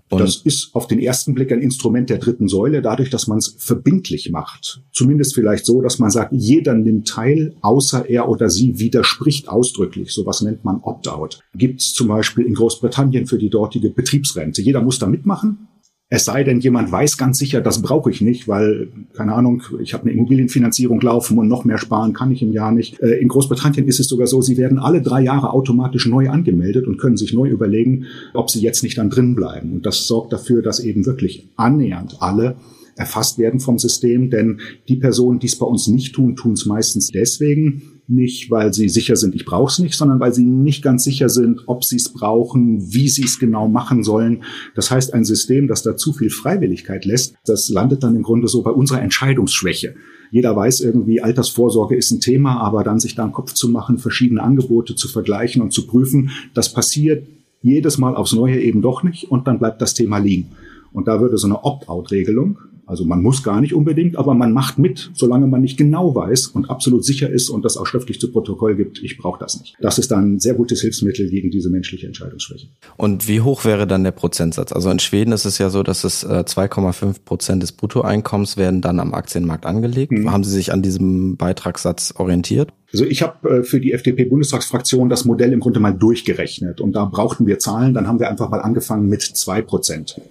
[0.10, 3.40] und das ist auf den ersten Blick ein Instrument der dritten Säule, dadurch, dass man
[3.40, 4.82] es verbindlich macht.
[4.92, 10.12] Zumindest vielleicht so, dass man sagt, jeder nimmt teil, außer er oder sie widerspricht ausdrücklich.
[10.12, 11.40] Sowas nennt man Opt-out.
[11.56, 14.62] Gibt es zum Beispiel in Großbritannien für die dortige Betriebsrente.
[14.62, 15.68] Jeder muss da mitmachen,
[16.10, 19.94] es sei denn, jemand weiß ganz sicher, das brauche ich nicht, weil, keine Ahnung, ich
[19.94, 23.00] habe eine Immobilienfinanzierung laufen und noch mehr sparen kann ich im Jahr nicht.
[23.00, 26.86] Äh, in Großbritannien ist es sogar so, sie werden alle drei Jahre automatisch neu angemeldet
[26.86, 29.72] und können sich neu überlegen, ob sie jetzt nicht dann drin bleiben.
[29.74, 32.58] Und das sorgt dafür, dass eben wirklich annähernd alle
[32.96, 36.68] erfasst werden vom System, denn die Personen, die es bei uns nicht tun, tun es
[36.68, 40.84] meistens deswegen, nicht, weil sie sicher sind, ich brauche es nicht, sondern weil sie nicht
[40.84, 44.44] ganz sicher sind, ob sie es brauchen, wie sie es genau machen sollen.
[44.76, 48.48] Das heißt, ein System, das da zu viel Freiwilligkeit lässt, das landet dann im Grunde
[48.48, 49.96] so bei unserer Entscheidungsschwäche.
[50.32, 54.00] Jeder weiß irgendwie, Altersvorsorge ist ein Thema, aber dann sich da einen Kopf zu machen,
[54.00, 57.28] verschiedene Angebote zu vergleichen und zu prüfen, das passiert
[57.62, 60.50] jedes Mal aufs Neue eben doch nicht und dann bleibt das Thema liegen.
[60.92, 64.78] Und da würde so eine Opt-out-Regelung Also man muss gar nicht unbedingt, aber man macht
[64.78, 68.32] mit, solange man nicht genau weiß und absolut sicher ist und das auch schriftlich zu
[68.32, 69.76] Protokoll gibt, ich brauche das nicht.
[69.80, 72.68] Das ist dann ein sehr gutes Hilfsmittel gegen diese menschliche Entscheidungsschwäche.
[72.98, 74.74] Und wie hoch wäre dann der Prozentsatz?
[74.74, 78.82] Also in Schweden ist es ja so, dass es 2,5 äh, Prozent des Bruttoeinkommens werden
[78.82, 80.12] dann am Aktienmarkt angelegt.
[80.12, 80.32] Mhm.
[80.32, 82.72] Haben Sie sich an diesem Beitragssatz orientiert?
[82.92, 87.06] Also ich habe äh, für die FDP-Bundestagsfraktion das Modell im Grunde mal durchgerechnet und da
[87.06, 87.94] brauchten wir Zahlen.
[87.94, 90.22] Dann haben wir einfach mal angefangen mit zwei Prozent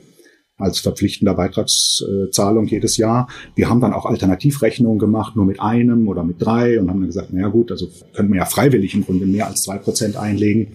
[0.63, 3.29] als verpflichtender Beitragszahlung jedes Jahr.
[3.55, 7.09] Wir haben dann auch Alternativrechnungen gemacht, nur mit einem oder mit drei und haben dann
[7.09, 10.69] gesagt, naja gut, also können wir ja freiwillig im Grunde mehr als zwei Prozent einlegen,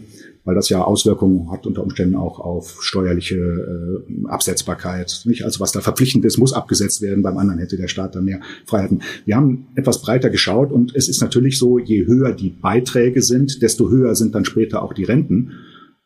[0.43, 5.23] weil das ja Auswirkungen hat unter Umständen auch auf steuerliche äh, Absetzbarkeit.
[5.25, 5.43] Nicht?
[5.43, 7.23] Also was da verpflichtend ist, muss abgesetzt werden.
[7.23, 9.01] Beim anderen hätte der Staat dann mehr Freiheiten.
[9.25, 13.61] Wir haben etwas breiter geschaut und es ist natürlich so, je höher die Beiträge sind,
[13.61, 15.51] desto höher sind dann später auch die Renten.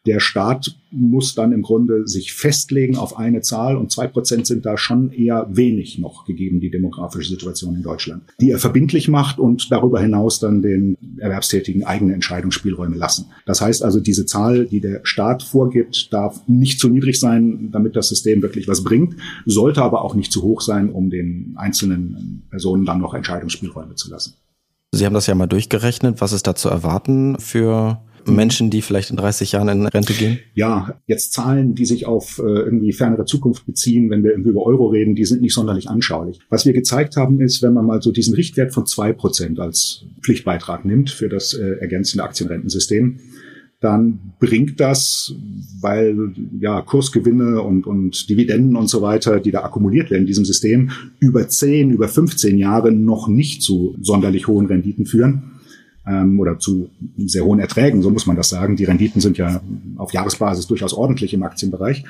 [0.08, 4.66] Der Staat muss dann im Grunde sich festlegen auf eine Zahl und zwei Prozent sind
[4.66, 9.38] da schon eher wenig noch gegeben, die demografische Situation in Deutschland, die er verbindlich macht
[9.38, 13.28] und darüber hinaus dann den Erwerbstätigen eigene Entscheidungsspielräume lassen.
[13.46, 17.96] Das heißt also, diese Zahl, die der Staat vorgibt, darf nicht zu niedrig sein, damit
[17.96, 22.44] das System wirklich was bringt, sollte aber auch nicht zu hoch sein, um den einzelnen
[22.50, 24.34] Personen dann noch Entscheidungsspielräume zu lassen.
[24.94, 26.20] Sie haben das ja mal durchgerechnet.
[26.20, 30.40] Was ist da zu erwarten für Menschen, die vielleicht in 30 Jahren in Rente gehen?
[30.54, 34.66] Ja, jetzt Zahlen, die sich auf äh, irgendwie fernere Zukunft beziehen, wenn wir irgendwie über
[34.66, 36.40] Euro reden, die sind nicht sonderlich anschaulich.
[36.50, 40.06] Was wir gezeigt haben, ist, wenn man mal so diesen Richtwert von zwei Prozent als
[40.22, 43.20] Pflichtbeitrag nimmt für das äh, ergänzende Aktienrentensystem,
[43.80, 45.34] dann bringt das,
[45.80, 50.46] weil ja Kursgewinne und, und Dividenden und so weiter, die da akkumuliert werden in diesem
[50.46, 55.61] System, über 10, über 15 Jahre noch nicht zu sonderlich hohen Renditen führen
[56.08, 58.76] ähm, oder zu sehr hohen Erträgen, so muss man das sagen.
[58.76, 59.62] Die Renditen sind ja
[59.98, 62.04] auf Jahresbasis durchaus ordentlich im Aktienbereich.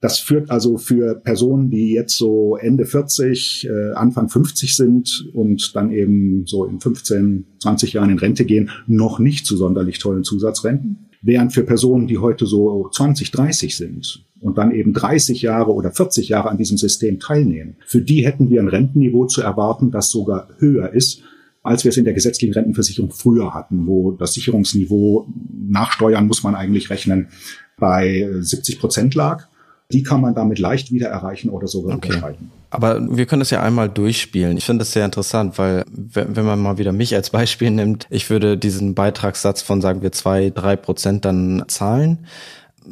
[0.00, 5.74] Das führt also für Personen, die jetzt so Ende 40, äh, Anfang 50 sind und
[5.74, 10.22] dann eben so in 15, 20 Jahren in Rente gehen, noch nicht zu sonderlich tollen
[10.22, 11.08] Zusatzrenten.
[11.20, 15.90] Während für Personen, die heute so 20, 30 sind und dann eben 30 Jahre oder
[15.90, 20.10] 40 Jahre an diesem System teilnehmen, für die hätten wir ein Rentenniveau zu erwarten, das
[20.10, 21.22] sogar höher ist
[21.62, 25.28] als wir es in der gesetzlichen Rentenversicherung früher hatten, wo das Sicherungsniveau
[25.68, 27.28] nach Steuern muss man eigentlich rechnen
[27.78, 29.46] bei 70 Prozent lag.
[29.90, 32.08] Die kann man damit leicht wieder erreichen oder sogar okay.
[32.08, 32.50] überschreiten.
[32.70, 34.58] Aber wir können das ja einmal durchspielen.
[34.58, 38.28] Ich finde das sehr interessant, weil wenn man mal wieder mich als Beispiel nimmt, ich
[38.28, 42.26] würde diesen Beitragssatz von, sagen wir, zwei, drei Prozent dann zahlen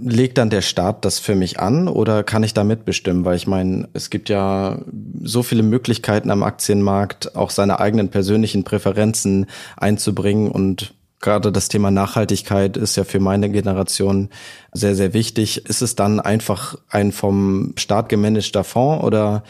[0.00, 3.24] legt dann der Staat das für mich an oder kann ich da mitbestimmen?
[3.24, 4.78] Weil ich meine, es gibt ja
[5.22, 11.90] so viele Möglichkeiten am Aktienmarkt, auch seine eigenen persönlichen Präferenzen einzubringen und gerade das Thema
[11.90, 14.28] Nachhaltigkeit ist ja für meine Generation
[14.72, 15.66] sehr, sehr wichtig.
[15.66, 19.42] Ist es dann einfach ein vom Staat gemanagter Fonds oder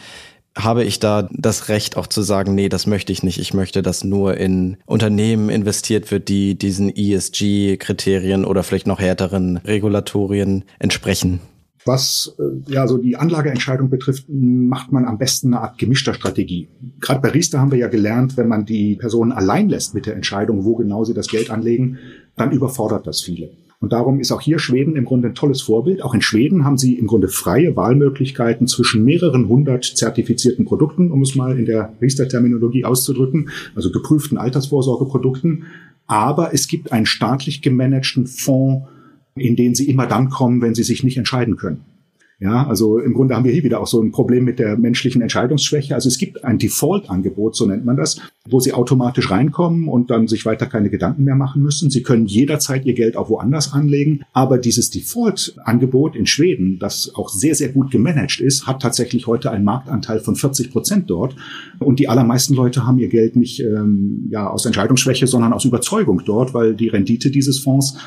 [0.57, 3.39] habe ich da das Recht auch zu sagen, nee, das möchte ich nicht.
[3.39, 9.57] Ich möchte, dass nur in Unternehmen investiert wird, die diesen ESG-Kriterien oder vielleicht noch härteren
[9.57, 11.39] Regulatorien entsprechen.
[11.85, 16.67] Was äh, ja so die Anlageentscheidung betrifft, macht man am besten eine Art gemischter Strategie.
[16.99, 20.15] Gerade bei Riester haben wir ja gelernt, wenn man die Personen allein lässt mit der
[20.15, 21.97] Entscheidung, wo genau sie das Geld anlegen,
[22.35, 23.51] dann überfordert das viele.
[23.79, 26.01] Und darum ist auch hier Schweden im Grunde ein tolles Vorbild.
[26.01, 31.21] Auch in Schweden haben sie im Grunde freie Wahlmöglichkeiten zwischen mehreren hundert zertifizierten Produkten, um
[31.21, 35.65] es mal in der Riester-Terminologie auszudrücken, also geprüften Altersvorsorgeprodukten.
[36.07, 38.87] Aber es gibt einen staatlich gemanagten Fonds,
[39.35, 41.81] in den sie immer dann kommen, wenn sie sich nicht entscheiden können.
[42.39, 45.23] Ja, also im Grunde haben wir hier wieder auch so ein Problem mit der menschlichen
[45.23, 45.95] Entscheidungsschwäche.
[45.95, 50.27] Also es gibt ein Default-Angebot, so nennt man das, wo Sie automatisch reinkommen und dann
[50.27, 51.89] sich weiter keine Gedanken mehr machen müssen.
[51.89, 54.21] Sie können jederzeit Ihr Geld auch woanders anlegen.
[54.33, 59.49] Aber dieses Default-Angebot in Schweden, das auch sehr, sehr gut gemanagt ist, hat tatsächlich heute
[59.49, 61.35] einen Marktanteil von 40 Prozent dort.
[61.79, 66.21] Und die allermeisten Leute haben ihr Geld nicht ähm, ja, aus Entscheidungsschwäche, sondern aus Überzeugung
[66.23, 67.97] dort, weil die Rendite dieses Fonds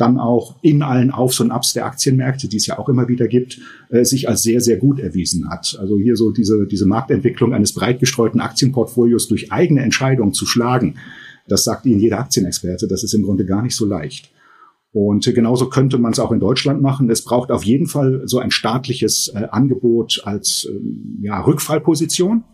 [0.00, 3.28] dann auch in allen Aufs und Abs der Aktienmärkte, die es ja auch immer wieder
[3.28, 3.60] gibt,
[3.90, 5.76] äh, sich als sehr, sehr gut erwiesen hat.
[5.80, 10.96] Also hier so diese, diese Marktentwicklung eines breit gestreuten Aktienportfolios durch eigene Entscheidungen zu schlagen,
[11.48, 14.30] das sagt Ihnen jeder Aktienexperte, das ist im Grunde gar nicht so leicht.
[14.92, 17.10] Und genauso könnte man es auch in Deutschland machen.
[17.10, 20.80] Es braucht auf jeden Fall so ein staatliches äh, Angebot als äh,
[21.22, 22.44] ja, Rückfallposition,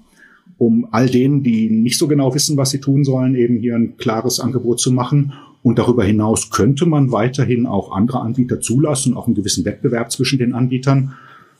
[0.59, 3.97] um all denen, die nicht so genau wissen, was sie tun sollen, eben hier ein
[3.97, 5.33] klares Angebot zu machen
[5.67, 10.39] und darüber hinaus könnte man weiterhin auch andere Anbieter zulassen, auch einen gewissen Wettbewerb zwischen
[10.39, 11.15] den Anbietern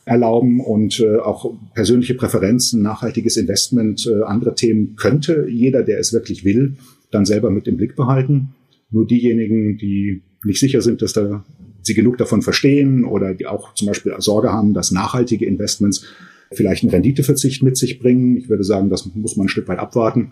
[0.05, 6.13] erlauben und äh, auch persönliche Präferenzen, nachhaltiges Investment, äh, andere Themen könnte jeder, der es
[6.13, 6.77] wirklich will,
[7.11, 8.55] dann selber mit im Blick behalten.
[8.91, 11.43] Nur diejenigen, die nicht sicher sind, dass da
[11.81, 16.05] sie genug davon verstehen oder die auch zum Beispiel Sorge haben, dass nachhaltige Investments
[16.53, 18.37] vielleicht einen Renditeverzicht mit sich bringen.
[18.37, 20.31] Ich würde sagen, das muss man ein Stück weit abwarten.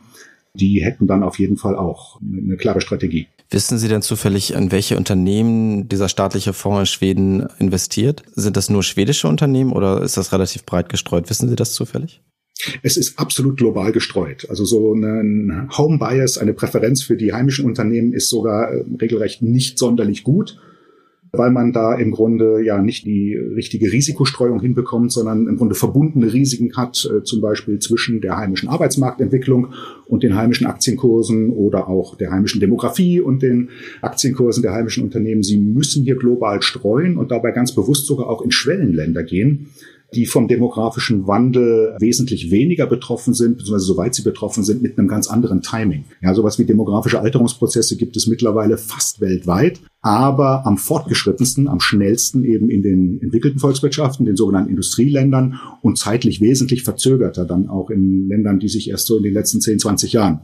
[0.56, 3.28] Die hätten dann auf jeden Fall auch eine klare Strategie.
[3.52, 8.24] Wissen Sie denn zufällig, in welche Unternehmen dieser staatliche Fonds in Schweden investiert?
[8.36, 11.30] Sind das nur schwedische Unternehmen oder ist das relativ breit gestreut?
[11.30, 12.22] Wissen Sie das zufällig?
[12.82, 14.50] Es ist absolut global gestreut.
[14.50, 19.42] Also so ein Home Bias, eine Präferenz für die heimischen Unternehmen ist sogar äh, regelrecht
[19.42, 20.58] nicht sonderlich gut
[21.38, 26.32] weil man da im Grunde ja nicht die richtige Risikostreuung hinbekommt, sondern im Grunde verbundene
[26.32, 29.74] Risiken hat, äh, zum Beispiel zwischen der heimischen Arbeitsmarktentwicklung
[30.08, 33.70] und den heimischen Aktienkursen oder auch der heimischen Demografie und den
[34.02, 35.44] Aktienkursen der heimischen Unternehmen.
[35.44, 39.68] Sie müssen hier global streuen und dabei ganz bewusst sogar auch in Schwellenländer gehen
[40.14, 45.08] die vom demografischen Wandel wesentlich weniger betroffen sind, beziehungsweise soweit sie betroffen sind, mit einem
[45.08, 46.06] ganz anderen Timing.
[46.22, 52.44] Ja, sowas wie demografische Alterungsprozesse gibt es mittlerweile fast weltweit, aber am fortgeschrittensten, am schnellsten
[52.44, 58.28] eben in den entwickelten Volkswirtschaften, den sogenannten Industrieländern und zeitlich wesentlich verzögerter dann auch in
[58.28, 60.42] Ländern, die sich erst so in den letzten 10, 20 Jahren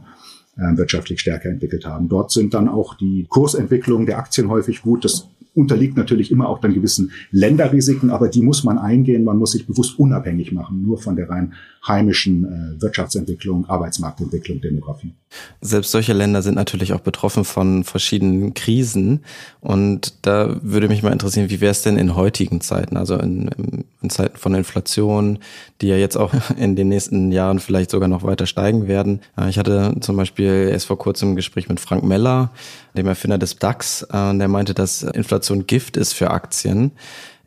[0.56, 2.10] wirtschaftlich stärker entwickelt haben.
[2.10, 5.06] Dort sind dann auch die Kursentwicklungen der Aktien häufig gut.
[5.06, 9.24] Das unterliegt natürlich immer auch dann gewissen Länderrisiken, aber die muss man eingehen.
[9.24, 11.54] Man muss sich bewusst unabhängig machen, nur von der rein
[11.86, 15.14] heimischen äh, Wirtschaftsentwicklung, Arbeitsmarktentwicklung, Demografie.
[15.62, 19.22] Selbst solche Länder sind natürlich auch betroffen von verschiedenen Krisen.
[19.60, 23.86] Und da würde mich mal interessieren, wie wäre es denn in heutigen Zeiten, also in,
[24.02, 25.40] in Zeiten von Inflation,
[25.82, 29.22] die ja jetzt auch in den nächsten Jahren vielleicht sogar noch weiter steigen werden.
[29.38, 32.52] Äh, ich hatte zum Beispiel erst vor kurzem ein Gespräch mit Frank Meller,
[32.96, 36.92] dem Erfinder des DAX, äh, der meinte, dass Inflation Gift ist für Aktien.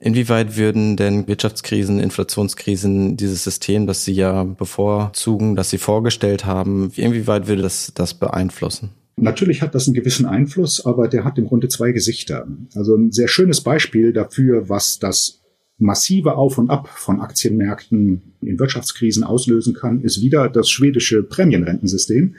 [0.00, 6.92] Inwieweit würden denn Wirtschaftskrisen, Inflationskrisen dieses System, das Sie ja bevorzugen, das Sie vorgestellt haben,
[6.96, 8.90] inwieweit würde das das beeinflussen?
[9.16, 12.46] Natürlich hat das einen gewissen Einfluss, aber der hat im Grunde zwei Gesichter.
[12.74, 15.43] Also ein sehr schönes Beispiel dafür, was das
[15.84, 22.34] massive Auf und Ab von Aktienmärkten in Wirtschaftskrisen auslösen kann, ist wieder das schwedische Prämienrentensystem.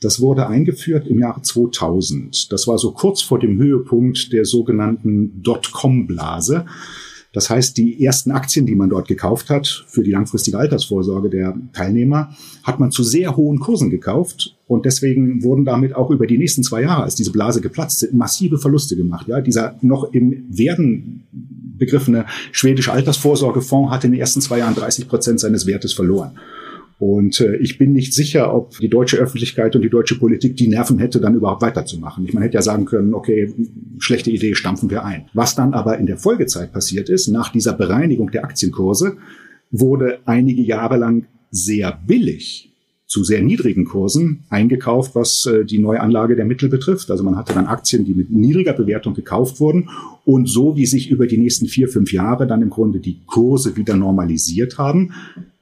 [0.00, 2.52] Das wurde eingeführt im Jahre 2000.
[2.52, 6.66] Das war so kurz vor dem Höhepunkt der sogenannten Dotcom-Blase.
[7.32, 11.54] Das heißt, die ersten Aktien, die man dort gekauft hat für die langfristige Altersvorsorge der
[11.74, 12.30] Teilnehmer,
[12.62, 16.62] hat man zu sehr hohen Kursen gekauft und deswegen wurden damit auch über die nächsten
[16.62, 19.28] zwei Jahre, als diese Blase geplatzt sind, massive Verluste gemacht.
[19.28, 21.24] Ja, dieser noch im Werden
[21.78, 26.38] begriffene schwedische Altersvorsorgefonds hat in den ersten zwei Jahren 30 Prozent seines Wertes verloren.
[26.98, 30.68] Und äh, ich bin nicht sicher, ob die deutsche Öffentlichkeit und die deutsche Politik die
[30.68, 32.24] Nerven hätte, dann überhaupt weiterzumachen.
[32.24, 33.52] Ich meine, hätte ja sagen können, okay,
[33.98, 35.26] schlechte Idee, stampfen wir ein.
[35.34, 39.18] Was dann aber in der Folgezeit passiert ist, nach dieser Bereinigung der Aktienkurse,
[39.70, 42.72] wurde einige Jahre lang sehr billig
[43.06, 47.10] zu sehr niedrigen Kursen eingekauft, was äh, die Neuanlage der Mittel betrifft.
[47.10, 49.88] Also man hatte dann Aktien, die mit niedriger Bewertung gekauft wurden
[50.24, 53.76] und so wie sich über die nächsten vier, fünf Jahre dann im Grunde die Kurse
[53.76, 55.12] wieder normalisiert haben,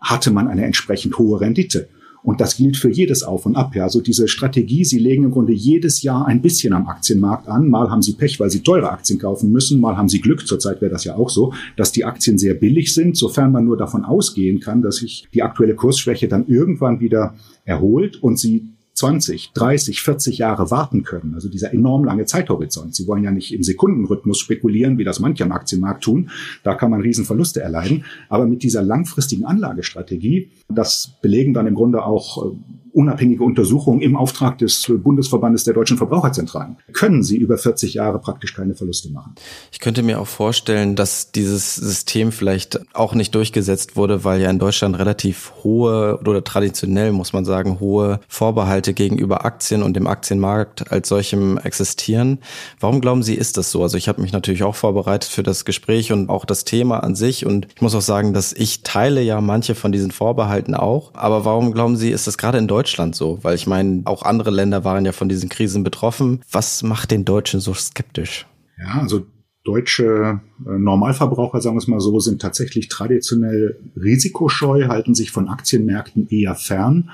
[0.01, 1.89] hatte man eine entsprechend hohe Rendite.
[2.25, 3.77] Und das gilt für jedes Auf und Ab.
[3.77, 7.69] Ja, also diese Strategie, sie legen im Grunde jedes Jahr ein bisschen am Aktienmarkt an.
[7.69, 9.79] Mal haben sie Pech, weil sie teure Aktien kaufen müssen.
[9.79, 10.47] Mal haben sie Glück.
[10.47, 13.77] Zurzeit wäre das ja auch so, dass die Aktien sehr billig sind, sofern man nur
[13.77, 17.35] davon ausgehen kann, dass sich die aktuelle Kursschwäche dann irgendwann wieder
[17.67, 21.35] erholt und sie 20, 30, 40 Jahre warten können.
[21.35, 22.95] Also dieser enorm lange Zeithorizont.
[22.95, 26.31] Sie wollen ja nicht im Sekundenrhythmus spekulieren, wie das manche am Aktienmarkt tun.
[26.63, 28.05] Da kann man Riesenverluste erleiden.
[28.29, 32.57] Aber mit dieser langfristigen Anlagestrategie, das belegen dann im Grunde auch äh,
[32.95, 38.55] unabhängige Untersuchungen im Auftrag des Bundesverbandes der deutschen Verbraucherzentralen, können sie über 40 Jahre praktisch
[38.55, 39.35] keine Verluste machen.
[39.73, 44.49] Ich könnte mir auch vorstellen, dass dieses System vielleicht auch nicht durchgesetzt wurde, weil ja
[44.49, 50.07] in Deutschland relativ hohe oder traditionell muss man sagen, hohe Vorbehalte gegenüber Aktien und dem
[50.07, 52.39] Aktienmarkt als solchem existieren.
[52.79, 53.83] Warum glauben Sie, ist das so?
[53.83, 57.17] Also ich habe mich natürlich auch vorbereitet für das Gespräch und auch das Thema an
[57.17, 61.11] sich und ich muss auch sagen, dass ich teile ja manche von diesen Vorbehalten auch.
[61.15, 63.39] Aber warum glauben Sie, ist das gerade in Deutschland Deutschland so?
[63.43, 66.43] Weil ich meine, auch andere Länder waren ja von diesen Krisen betroffen.
[66.51, 68.47] Was macht den Deutschen so skeptisch?
[68.79, 69.27] Ja, also
[69.65, 75.49] deutsche äh, Normalverbraucher, sagen wir es mal so, sind tatsächlich traditionell risikoscheu, halten sich von
[75.49, 77.09] Aktienmärkten eher fern.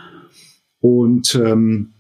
[0.81, 1.93] Und ähm,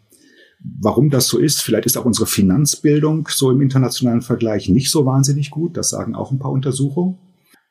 [0.80, 5.06] warum das so ist, vielleicht ist auch unsere Finanzbildung so im internationalen Vergleich nicht so
[5.06, 5.76] wahnsinnig gut.
[5.76, 7.18] Das sagen auch ein paar Untersuchungen.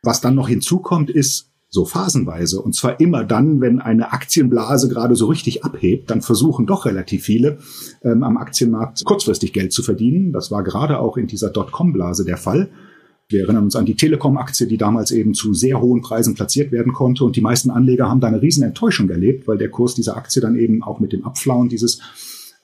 [0.02, 2.62] Was dann noch hinzukommt, ist, so phasenweise.
[2.62, 7.24] Und zwar immer dann, wenn eine Aktienblase gerade so richtig abhebt, dann versuchen doch relativ
[7.24, 7.60] viele
[8.04, 10.34] ähm, am Aktienmarkt kurzfristig Geld zu verdienen.
[10.34, 12.70] Das war gerade auch in dieser Dotcom-Blase der Fall.
[13.28, 16.94] Wir erinnern uns an die Telekom-Aktie, die damals eben zu sehr hohen Preisen platziert werden
[16.94, 17.24] konnte.
[17.24, 20.42] Und die meisten Anleger haben da eine riesen Enttäuschung erlebt, weil der Kurs dieser Aktie
[20.42, 22.02] dann eben auch mit dem Abflauen dieses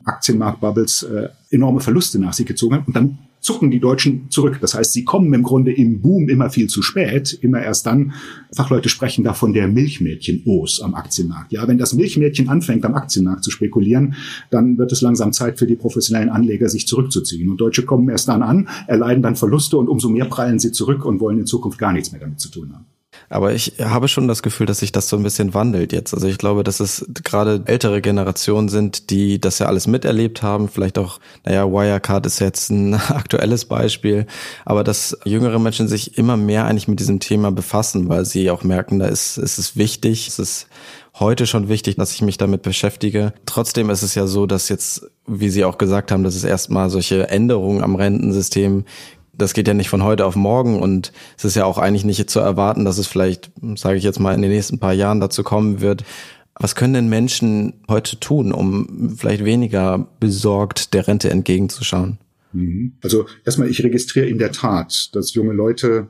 [0.03, 2.87] Aktienmarktbubbles äh, enorme Verluste nach sich gezogen hat.
[2.87, 4.57] Und dann zucken die Deutschen zurück.
[4.59, 8.13] Das heißt, sie kommen im Grunde im Boom immer viel zu spät, immer erst dann.
[8.51, 11.51] Fachleute sprechen da von der Milchmädchen-Os am Aktienmarkt.
[11.51, 14.15] Ja, wenn das Milchmädchen anfängt, am Aktienmarkt zu spekulieren,
[14.49, 17.47] dann wird es langsam Zeit für die professionellen Anleger, sich zurückzuziehen.
[17.47, 21.05] Und Deutsche kommen erst dann an, erleiden dann Verluste und umso mehr prallen sie zurück
[21.05, 22.94] und wollen in Zukunft gar nichts mehr damit zu tun haben.
[23.29, 26.13] Aber ich habe schon das Gefühl, dass sich das so ein bisschen wandelt jetzt.
[26.13, 30.69] Also ich glaube, dass es gerade ältere Generationen sind, die das ja alles miterlebt haben.
[30.69, 34.27] Vielleicht auch, naja, Wirecard ist jetzt ein aktuelles Beispiel.
[34.63, 38.63] Aber dass jüngere Menschen sich immer mehr eigentlich mit diesem Thema befassen, weil sie auch
[38.63, 40.67] merken, da ist, ist es wichtig, es ist
[41.19, 43.33] heute schon wichtig, dass ich mich damit beschäftige.
[43.45, 46.89] Trotzdem ist es ja so, dass jetzt, wie Sie auch gesagt haben, dass es erstmal
[46.89, 48.85] solche Änderungen am Rentensystem
[49.37, 52.29] das geht ja nicht von heute auf morgen und es ist ja auch eigentlich nicht
[52.29, 55.43] zu erwarten, dass es vielleicht, sage ich jetzt mal, in den nächsten paar Jahren dazu
[55.43, 56.03] kommen wird.
[56.57, 62.17] Was können denn Menschen heute tun, um vielleicht weniger besorgt der Rente entgegenzuschauen?
[62.53, 62.93] Mhm.
[63.03, 66.07] Also erstmal, ich registriere in der Tat, dass junge Leute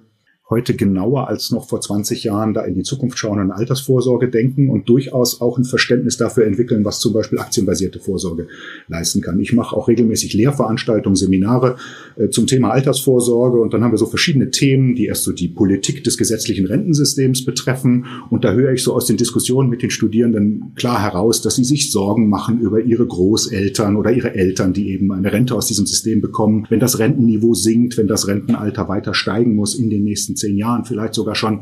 [0.48, 4.70] heute genauer als noch vor 20 Jahren da in die Zukunft schauen und Altersvorsorge denken
[4.70, 8.48] und durchaus auch ein Verständnis dafür entwickeln, was zum Beispiel aktienbasierte Vorsorge
[8.88, 9.40] leisten kann.
[9.40, 11.78] Ich mache auch regelmäßig Lehrveranstaltungen, Seminare
[12.16, 15.48] äh, zum Thema Altersvorsorge und dann haben wir so verschiedene Themen, die erst so die
[15.48, 19.90] Politik des gesetzlichen Rentensystems betreffen und da höre ich so aus den Diskussionen mit den
[19.90, 24.92] Studierenden klar heraus, dass sie sich Sorgen machen über ihre Großeltern oder ihre Eltern, die
[24.92, 29.16] eben eine Rente aus diesem System bekommen, wenn das Rentenniveau sinkt, wenn das Rentenalter weiter
[29.16, 31.62] steigen muss in den nächsten nächsten zehn Jahren vielleicht sogar schon.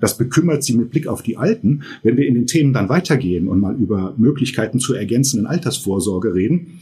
[0.00, 1.82] Das bekümmert sie mit Blick auf die Alten.
[2.02, 6.80] Wenn wir in den Themen dann weitergehen und mal über Möglichkeiten zur ergänzenden Altersvorsorge reden,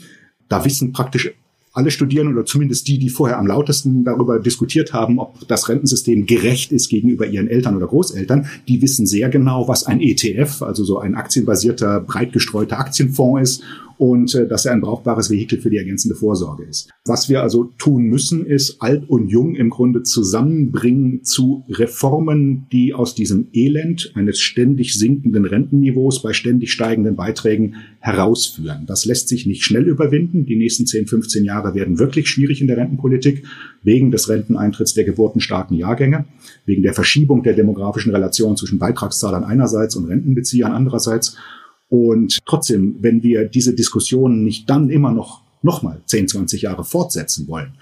[0.48, 1.32] da wissen praktisch
[1.72, 6.24] alle Studierenden oder zumindest die, die vorher am lautesten darüber diskutiert haben, ob das Rentensystem
[6.24, 10.84] gerecht ist gegenüber ihren Eltern oder Großeltern, die wissen sehr genau, was ein ETF, also
[10.84, 13.62] so ein aktienbasierter, breit gestreuter Aktienfonds ist
[13.98, 16.90] und äh, dass er ein brauchbares Vehikel für die ergänzende Vorsorge ist.
[17.04, 22.94] Was wir also tun müssen, ist alt und jung im Grunde zusammenbringen zu Reformen, die
[22.94, 28.84] aus diesem Elend eines ständig sinkenden Rentenniveaus bei ständig steigenden Beiträgen herausführen.
[28.86, 30.46] Das lässt sich nicht schnell überwinden.
[30.46, 33.44] Die nächsten 10, 15 Jahre werden wirklich schwierig in der Rentenpolitik
[33.82, 36.24] wegen des Renteneintritts der geburtenstarken Jahrgänge,
[36.66, 41.36] wegen der Verschiebung der demografischen Relation zwischen Beitragszahlern einerseits und Rentenbeziehern andererseits
[41.94, 47.46] und trotzdem, wenn wir diese Diskussionen nicht dann immer noch nochmal 10, 20 Jahre fortsetzen
[47.48, 47.74] wollen,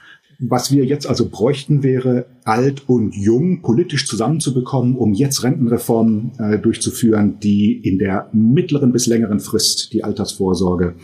[0.44, 6.58] was wir jetzt also bräuchten, wäre alt und jung politisch zusammenzubekommen, um jetzt Rentenreformen äh,
[6.58, 10.94] durchzuführen, die in der mittleren bis längeren Frist die Altersvorsorge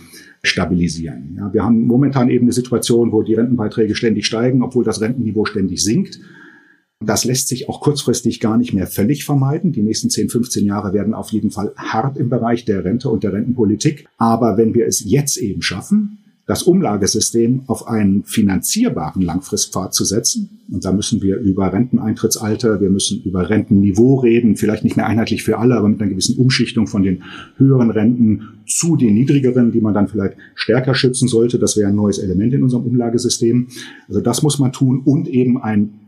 [0.42, 1.36] stabilisieren.
[1.36, 5.44] Ja, wir haben momentan eben eine Situation, wo die Rentenbeiträge ständig steigen, obwohl das Rentenniveau
[5.44, 6.18] ständig sinkt.
[7.05, 9.72] Das lässt sich auch kurzfristig gar nicht mehr völlig vermeiden.
[9.72, 13.22] Die nächsten 10, 15 Jahre werden auf jeden Fall hart im Bereich der Rente und
[13.22, 14.09] der Rentenpolitik.
[14.16, 16.18] Aber wenn wir es jetzt eben schaffen,
[16.49, 20.61] das Umlagesystem auf einen finanzierbaren Langfristpfad zu setzen.
[20.70, 25.44] Und da müssen wir über Renteneintrittsalter, wir müssen über Rentenniveau reden, vielleicht nicht mehr einheitlich
[25.44, 27.22] für alle, aber mit einer gewissen Umschichtung von den
[27.59, 31.59] höheren Renten zu den niedrigeren, die man dann vielleicht stärker schützen sollte.
[31.59, 33.68] Das wäre ein neues Element in unserem Umlagesystem.
[34.09, 36.07] Also das muss man tun und eben ein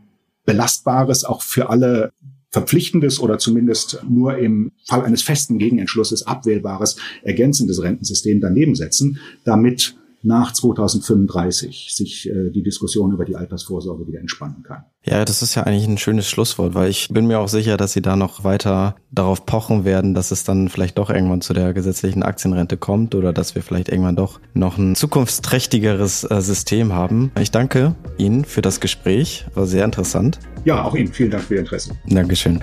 [0.51, 2.11] belastbares, auch für alle
[2.49, 9.95] verpflichtendes oder zumindest nur im Fall eines festen Gegenentschlusses abwählbares ergänzendes Rentensystem daneben setzen, damit
[10.23, 14.83] nach 2035 sich äh, die Diskussion über die Altersvorsorge wieder entspannen kann.
[15.03, 17.93] Ja, das ist ja eigentlich ein schönes Schlusswort, weil ich bin mir auch sicher, dass
[17.93, 21.73] Sie da noch weiter darauf pochen werden, dass es dann vielleicht doch irgendwann zu der
[21.73, 27.31] gesetzlichen Aktienrente kommt oder dass wir vielleicht irgendwann doch noch ein zukunftsträchtigeres äh, System haben.
[27.39, 30.39] Ich danke Ihnen für das Gespräch, war sehr interessant.
[30.65, 31.91] Ja, auch Ihnen vielen Dank für Ihr Interesse.
[32.07, 32.61] Dankeschön.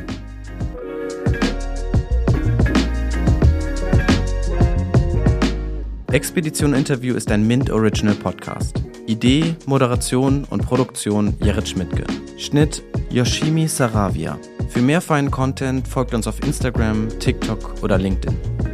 [6.11, 8.83] Expedition Interview ist ein Mint Original Podcast.
[9.07, 12.05] Idee, Moderation und Produktion Jared Schmidtke.
[12.39, 14.39] Schnitt Yoshimi Saravia.
[14.71, 18.68] Für mehr feinen Content folgt uns auf Instagram, TikTok oder LinkedIn.